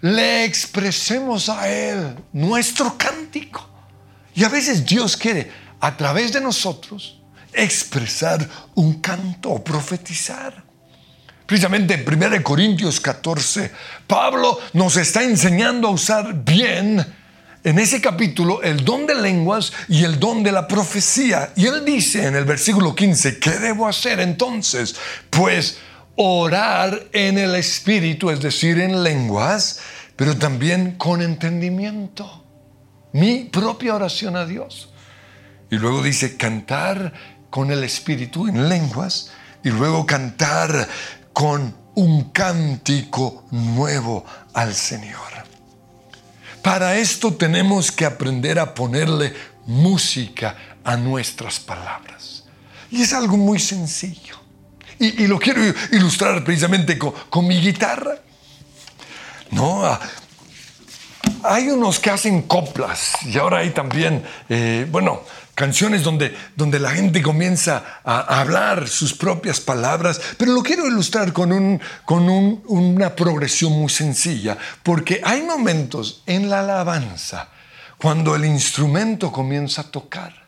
le 0.01 0.45
expresemos 0.45 1.49
a 1.49 1.67
Él 1.69 2.15
nuestro 2.33 2.97
cántico. 2.97 3.67
Y 4.35 4.43
a 4.43 4.49
veces 4.49 4.85
Dios 4.85 5.17
quiere, 5.17 5.51
a 5.79 5.95
través 5.97 6.33
de 6.33 6.41
nosotros, 6.41 7.19
expresar 7.53 8.47
un 8.75 9.01
canto 9.01 9.49
o 9.49 9.63
profetizar. 9.63 10.63
Precisamente 11.45 11.93
en 11.93 12.23
1 12.23 12.43
Corintios 12.43 12.99
14, 12.99 13.71
Pablo 14.05 14.59
nos 14.73 14.97
está 14.97 15.23
enseñando 15.23 15.87
a 15.87 15.91
usar 15.91 16.33
bien 16.43 17.03
en 17.63 17.79
ese 17.79 18.01
capítulo 18.01 18.61
el 18.61 18.83
don 18.85 19.05
de 19.05 19.15
lenguas 19.15 19.73
y 19.87 20.03
el 20.03 20.19
don 20.19 20.43
de 20.43 20.51
la 20.51 20.67
profecía. 20.67 21.51
Y 21.55 21.65
él 21.65 21.83
dice 21.85 22.25
en 22.25 22.35
el 22.35 22.45
versículo 22.45 22.95
15, 22.95 23.39
¿qué 23.39 23.51
debo 23.51 23.87
hacer 23.87 24.19
entonces? 24.19 24.95
Pues 25.29 25.79
orar 26.15 27.07
en 27.13 27.37
el 27.37 27.55
Espíritu, 27.55 28.29
es 28.29 28.41
decir, 28.41 28.79
en 28.79 29.03
lenguas, 29.03 29.79
pero 30.15 30.37
también 30.37 30.93
con 30.97 31.21
entendimiento. 31.21 32.43
Mi 33.13 33.45
propia 33.45 33.95
oración 33.95 34.35
a 34.35 34.45
Dios. 34.45 34.89
Y 35.69 35.77
luego 35.77 36.01
dice, 36.01 36.37
cantar 36.37 37.13
con 37.49 37.71
el 37.71 37.83
Espíritu 37.83 38.47
en 38.47 38.69
lenguas 38.69 39.31
y 39.63 39.69
luego 39.69 40.05
cantar 40.05 40.87
con 41.33 41.75
un 41.95 42.29
cántico 42.29 43.45
nuevo 43.51 44.23
al 44.53 44.73
Señor. 44.73 45.36
Para 46.67 46.97
esto 46.97 47.33
tenemos 47.33 47.93
que 47.93 48.03
aprender 48.03 48.59
a 48.59 48.73
ponerle 48.73 49.33
música 49.67 50.57
a 50.83 50.97
nuestras 50.97 51.61
palabras. 51.61 52.43
Y 52.91 53.03
es 53.03 53.13
algo 53.13 53.37
muy 53.37 53.57
sencillo. 53.57 54.35
Y, 54.99 55.27
lo 55.27 55.39
quiero 55.39 55.61
ilustrar 55.93 56.43
precisamente 56.43 56.97
con, 56.97 57.47
mi 57.47 57.61
guitarra. 57.61 58.15
No, 59.51 59.85
ah, 59.85 59.97
hay 61.43 61.69
unos 61.69 62.01
que 62.01 62.09
hacen 62.09 62.41
coplas 62.41 63.13
y 63.23 63.37
ahora 63.37 63.59
hay 63.59 63.69
también, 63.69 64.21
eh, 64.49 64.85
bueno, 64.91 65.21
canciones 65.57 66.03
donde, 66.03 66.37
donde 66.55 66.79
la 66.79 66.91
gente 66.91 67.19
comienza 67.23 68.01
a, 68.03 68.41
hablar 68.41 68.87
sus 68.87 69.15
propias 69.15 69.59
palabras, 69.59 70.21
pero 70.37 70.51
lo 70.53 70.61
quiero 70.61 70.85
ilustrar 70.85 71.33
con, 71.33 71.51
un, 71.51 71.81
con 72.05 72.29
una 72.29 73.15
progresión 73.15 73.71
muy 73.71 73.89
sencilla, 73.89 74.55
porque 74.83 75.19
hay 75.23 75.41
momentos 75.41 76.21
en 76.27 76.51
la 76.51 76.59
alabanza 76.59 77.49
cuando 77.97 78.35
el 78.35 78.45
instrumento 78.45 79.31
comienza 79.31 79.81
a 79.81 79.89
tocar, 79.89 80.45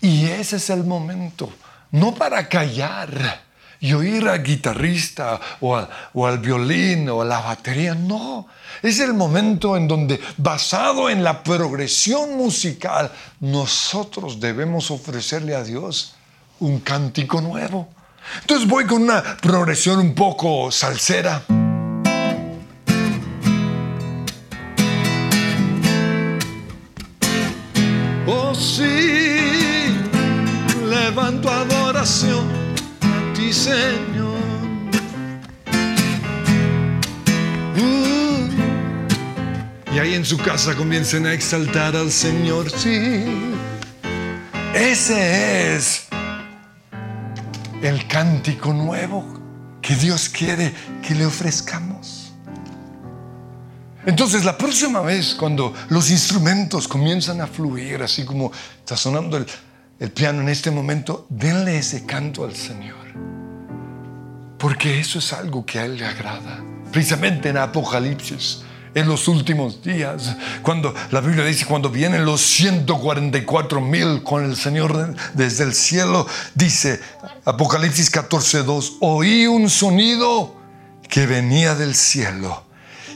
y 0.00 0.24
ese 0.24 0.56
es 0.56 0.70
el 0.70 0.82
momento, 0.82 1.52
no 1.92 2.12
para 2.12 2.48
callar, 2.48 3.44
y 3.82 3.92
oír 3.94 4.28
al 4.28 4.44
guitarrista 4.44 5.40
o, 5.60 5.76
al 6.24 6.38
violín 6.38 7.08
o 7.08 7.20
a 7.20 7.24
la 7.24 7.40
batería. 7.40 7.96
No, 7.96 8.46
es 8.80 9.00
el 9.00 9.12
momento 9.12 9.76
en 9.76 9.88
donde, 9.88 10.20
basado 10.36 11.10
en 11.10 11.24
la 11.24 11.42
progresión 11.42 12.36
musical, 12.36 13.10
nosotros 13.40 14.38
debemos 14.38 14.92
ofrecerle 14.92 15.56
a 15.56 15.64
Dios 15.64 16.14
un 16.60 16.78
cántico 16.78 17.40
nuevo. 17.40 17.88
Entonces 18.42 18.68
voy 18.68 18.86
con 18.86 19.02
una 19.02 19.20
progresión 19.38 19.98
un 19.98 20.14
poco 20.14 20.70
salsera. 20.70 21.42
Oh 28.28 28.54
sí, 28.54 29.88
levanto 30.88 31.50
adoración 31.50 32.71
Señor. 33.52 34.40
Uh. 37.76 38.48
y 39.94 39.98
ahí 39.98 40.14
en 40.14 40.24
su 40.24 40.38
casa 40.38 40.74
comiencen 40.74 41.26
a 41.26 41.34
exaltar 41.34 41.94
al 41.94 42.10
Señor, 42.10 42.70
sí. 42.70 43.24
Ese 44.74 45.76
es 45.76 46.06
el 47.82 48.06
cántico 48.08 48.72
nuevo 48.72 49.22
que 49.82 49.96
Dios 49.96 50.30
quiere 50.30 50.72
que 51.06 51.14
le 51.14 51.26
ofrezcamos. 51.26 52.32
Entonces 54.06 54.46
la 54.46 54.56
próxima 54.56 55.02
vez 55.02 55.34
cuando 55.34 55.74
los 55.90 56.10
instrumentos 56.10 56.88
comienzan 56.88 57.42
a 57.42 57.46
fluir, 57.46 58.02
así 58.02 58.24
como 58.24 58.50
está 58.78 58.96
sonando 58.96 59.36
el 59.98 60.10
piano 60.10 60.40
en 60.40 60.48
este 60.48 60.70
momento, 60.70 61.26
denle 61.28 61.76
ese 61.76 62.06
canto 62.06 62.44
al 62.44 62.56
Señor. 62.56 63.01
Porque 64.62 65.00
eso 65.00 65.18
es 65.18 65.32
algo 65.32 65.66
que 65.66 65.80
a 65.80 65.86
Él 65.86 65.96
le 65.96 66.06
agrada. 66.06 66.62
Precisamente 66.92 67.48
en 67.48 67.56
Apocalipsis, 67.56 68.60
en 68.94 69.08
los 69.08 69.26
últimos 69.26 69.82
días, 69.82 70.36
cuando 70.62 70.94
la 71.10 71.20
Biblia 71.20 71.44
dice, 71.44 71.66
cuando 71.66 71.90
vienen 71.90 72.24
los 72.24 72.42
144 72.42 73.80
mil 73.80 74.22
con 74.22 74.44
el 74.44 74.56
Señor 74.56 75.16
desde 75.34 75.64
el 75.64 75.74
cielo, 75.74 76.28
dice 76.54 77.00
Apocalipsis 77.44 78.08
14, 78.08 78.62
2, 78.62 78.98
oí 79.00 79.48
un 79.48 79.68
sonido 79.68 80.54
que 81.08 81.26
venía 81.26 81.74
del 81.74 81.96
cielo 81.96 82.62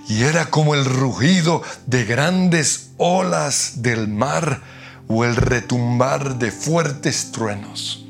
y 0.09 0.25
era 0.25 0.47
como 0.47 0.75
el 0.75 0.85
rugido 0.85 1.63
de 1.87 2.05
grandes 2.05 2.91
olas 2.97 3.83
del 3.83 4.09
mar 4.09 4.63
o 5.07 5.25
el 5.25 5.37
retumbar 5.37 6.41
de 6.41 6.51
fuertes 6.51 7.31
truenos. 7.31 8.06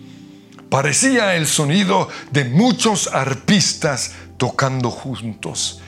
Parecía 0.70 1.37
el 1.37 1.46
sonido 1.46 2.09
de 2.33 2.44
muchos 2.44 3.09
arpistas 3.12 4.12
tocando 4.37 4.90
juntos. 4.90 5.81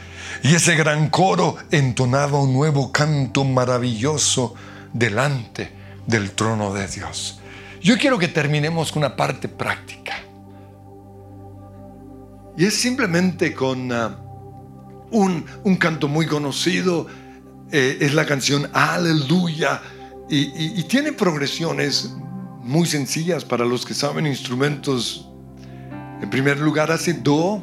Y 0.43 0.55
ese 0.55 0.77
gran 0.77 1.11
coro 1.11 1.57
entonaba 1.71 2.41
un 2.41 2.53
nuevo 2.53 2.93
canto 2.93 3.45
maravilloso 3.45 4.55
delante 4.93 5.73
del 6.07 6.31
trono 6.33 6.73
de 6.73 6.87
Dios. 6.87 7.41
Yo 7.83 7.99
quiero 7.99 8.19
que 8.19 8.29
terminemos 8.29 8.93
con 8.93 9.01
una 9.01 9.17
parte 9.17 9.49
práctica. 9.49 10.15
Y 12.57 12.65
es 12.65 12.75
simplemente 12.75 13.55
con 13.55 13.93
ah, 13.93 14.19
un, 15.11 15.77
canto 15.79 16.09
muy 16.09 16.27
conocido, 16.27 17.07
eh, 17.71 17.99
es 18.01 18.15
la 18.15 18.27
canción 18.27 18.69
Aleluya, 18.73 19.81
y 20.31 20.83
tiene 20.83 21.13
progresiones 21.13 22.15
muy 22.69 22.87
sencillas 22.87 23.47
para 23.47 23.65
los 23.65 23.87
que 23.87 23.95
saben 23.95 24.27
instrumentos. 24.27 25.27
En 26.21 26.29
primer 26.29 26.61
lugar 26.61 26.93
hace 26.93 27.15
Do, 27.15 27.63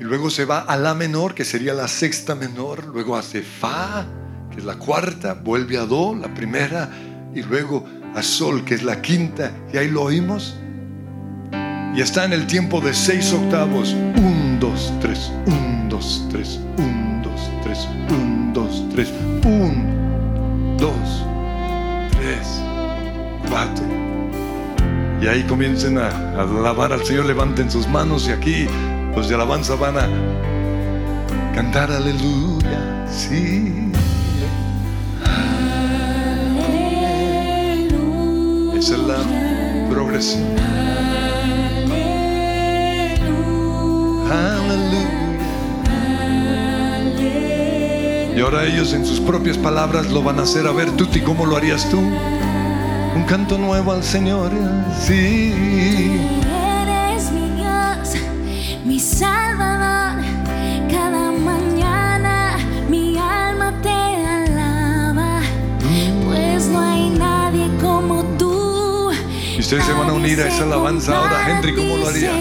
y 0.00 0.02
luego 0.02 0.30
se 0.30 0.44
va 0.44 0.60
a 0.60 0.76
La 0.76 0.94
menor, 0.94 1.32
que 1.32 1.44
sería 1.44 1.72
la 1.72 1.86
sexta 1.86 2.34
menor, 2.34 2.86
luego 2.86 3.16
hace 3.16 3.40
Fa, 3.40 4.04
que 4.50 4.58
es 4.58 4.64
la 4.64 4.74
cuarta, 4.74 5.34
vuelve 5.34 5.78
a 5.78 5.86
Do, 5.86 6.12
la 6.16 6.34
primera, 6.34 6.90
y 7.32 7.42
luego 7.42 7.84
a 8.16 8.22
Sol, 8.22 8.64
que 8.64 8.74
es 8.74 8.82
la 8.82 9.00
quinta, 9.00 9.52
y 9.72 9.76
ahí 9.76 9.88
lo 9.88 10.02
oímos. 10.02 10.56
Y 11.94 12.00
está 12.00 12.24
en 12.24 12.32
el 12.32 12.48
tiempo 12.48 12.80
de 12.80 12.92
seis 12.92 13.32
octavos. 13.32 13.92
Un, 13.92 14.58
dos, 14.58 14.92
tres, 15.00 15.30
un, 15.46 15.88
dos, 15.88 16.26
tres, 16.30 16.58
un, 16.78 17.22
dos, 17.22 17.40
tres, 17.62 17.86
un, 18.10 18.52
dos, 18.52 18.84
tres, 18.92 19.08
un, 19.44 20.76
dos, 20.78 21.24
tres. 22.10 22.71
Y 25.22 25.28
ahí 25.28 25.44
comiencen 25.44 25.98
a, 25.98 26.08
alabar 26.40 26.92
al 26.92 27.04
Señor, 27.04 27.26
levanten 27.26 27.70
sus 27.70 27.86
manos 27.86 28.26
y 28.26 28.32
aquí 28.32 28.66
los 29.14 29.28
de 29.28 29.36
alabanza 29.36 29.76
van 29.76 29.96
a 29.96 30.08
cantar 31.54 31.92
aleluya, 31.92 33.06
sí. 33.08 33.92
Esa 38.76 38.94
es 38.94 39.00
la 39.00 39.18
progresión. 39.88 40.42
Aleluya. 44.28 45.08
Y 48.36 48.40
ahora 48.40 48.64
ellos 48.64 48.92
en 48.92 49.06
sus 49.06 49.20
propias 49.20 49.56
palabras 49.56 50.10
lo 50.10 50.20
van 50.20 50.40
a 50.40 50.42
hacer. 50.42 50.66
A 50.66 50.72
ver, 50.72 50.90
Tuti, 50.96 51.20
¿cómo 51.20 51.46
lo 51.46 51.56
harías 51.56 51.88
tú? 51.90 52.00
un 53.14 53.24
canto 53.24 53.58
nuevo 53.58 53.92
al 53.92 54.02
Señor, 54.02 54.50
sí. 55.00 55.52
Tú 56.42 56.48
eres 56.48 57.30
mi 57.32 57.48
Dios, 57.56 58.22
mi 58.84 58.98
Salvador, 58.98 60.22
cada 60.90 61.30
mañana 61.32 62.56
mi 62.88 63.18
alma 63.18 63.72
te 63.82 63.90
alaba, 63.90 65.40
pues 66.24 66.66
no 66.66 66.80
hay 66.80 67.10
nadie 67.10 67.68
como 67.80 68.24
tú. 68.38 69.10
Y 69.56 69.60
ustedes 69.60 69.84
se 69.84 69.92
van 69.92 70.08
a 70.10 70.12
unir 70.14 70.40
a 70.40 70.48
esa 70.48 70.64
alabanza 70.64 71.16
ahora, 71.18 71.50
Henry, 71.50 71.74
¿cómo 71.74 71.96
lo 71.98 72.08
haría? 72.08 72.32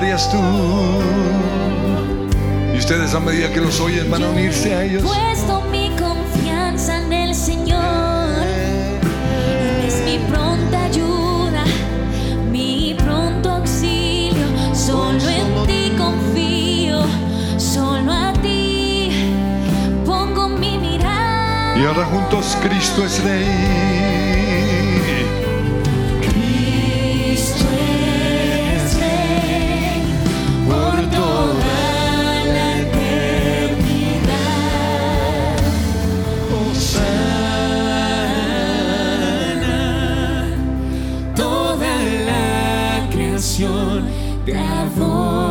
Nora, 0.00 0.16
¿cómo 0.30 0.30
lo 0.30 0.30
harías 0.30 0.30
tú? 0.30 0.38
Y 2.74 2.78
ustedes 2.78 3.14
a 3.14 3.20
medida 3.20 3.52
que 3.52 3.60
los 3.60 3.80
oyen 3.80 4.10
van 4.10 4.22
a 4.22 4.30
unirse 4.30 4.74
a 4.74 4.84
ellos. 4.84 5.02
Puesto 5.02 5.60
mi 5.70 5.90
confianza 5.90 7.02
en 7.02 7.12
el 7.12 7.34
Señor. 7.34 8.42
Él 8.42 9.84
es 9.86 10.02
mi 10.04 10.18
pronta 10.30 10.84
ayuda, 10.84 11.64
mi 12.50 12.96
pronto 12.98 13.50
auxilio. 13.50 14.46
Solo 14.74 15.20
en 15.28 15.66
ti 15.66 15.92
confío, 15.98 17.02
solo 17.58 18.12
a 18.12 18.32
ti 18.34 19.10
pongo 20.06 20.48
mi 20.48 20.78
mirada. 20.78 21.78
Y 21.78 21.84
ahora 21.84 22.04
juntos 22.06 22.56
Cristo 22.62 23.04
es 23.04 23.22
Rey. 23.22 24.09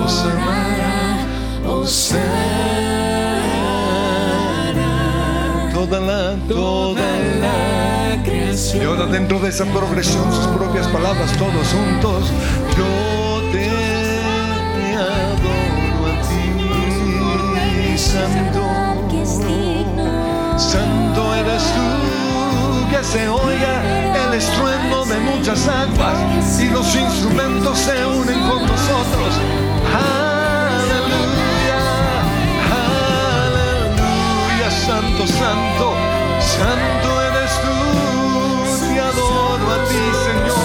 Osana, 0.09 1.17
Toda 5.73 5.99
la, 5.99 6.35
toda 6.47 7.01
la 7.39 8.15
Y 8.15 8.17
creación. 8.23 8.85
ahora 8.87 9.05
dentro 9.05 9.39
de 9.39 9.49
esa 9.49 9.65
progresión, 9.65 10.31
sus 10.33 10.47
propias 10.47 10.87
palabras, 10.87 11.31
todos 11.37 11.67
juntos. 11.67 12.31
Yo 12.77 12.85
te 13.51 13.69
adoro 14.95 16.07
a 16.07 16.11
ti, 16.27 17.97
Santo. 17.97 18.61
Santo 20.57 21.35
eres 21.35 21.63
tú, 21.63 22.89
que 22.91 23.03
se 23.03 23.27
oiga 23.29 23.81
el 24.27 24.33
estruendo 24.33 25.05
de 25.05 25.19
muchas 25.19 25.67
aguas 25.67 26.59
y 26.59 26.69
los 26.69 26.95
instrumentos 26.95 27.77
se 27.77 28.05
unen 28.05 28.39
con 28.49 28.61
nosotros. 28.67 29.33
Aleluya, 29.91 31.79
aleluya, 33.45 34.69
santo, 34.85 35.23
santo, 35.27 35.87
santo 36.39 37.07
eres 37.27 37.53
tú, 37.63 37.75
te 38.85 38.99
adoro 38.99 39.65
a 39.71 39.77
ti, 39.89 40.03
Señor, 40.25 40.58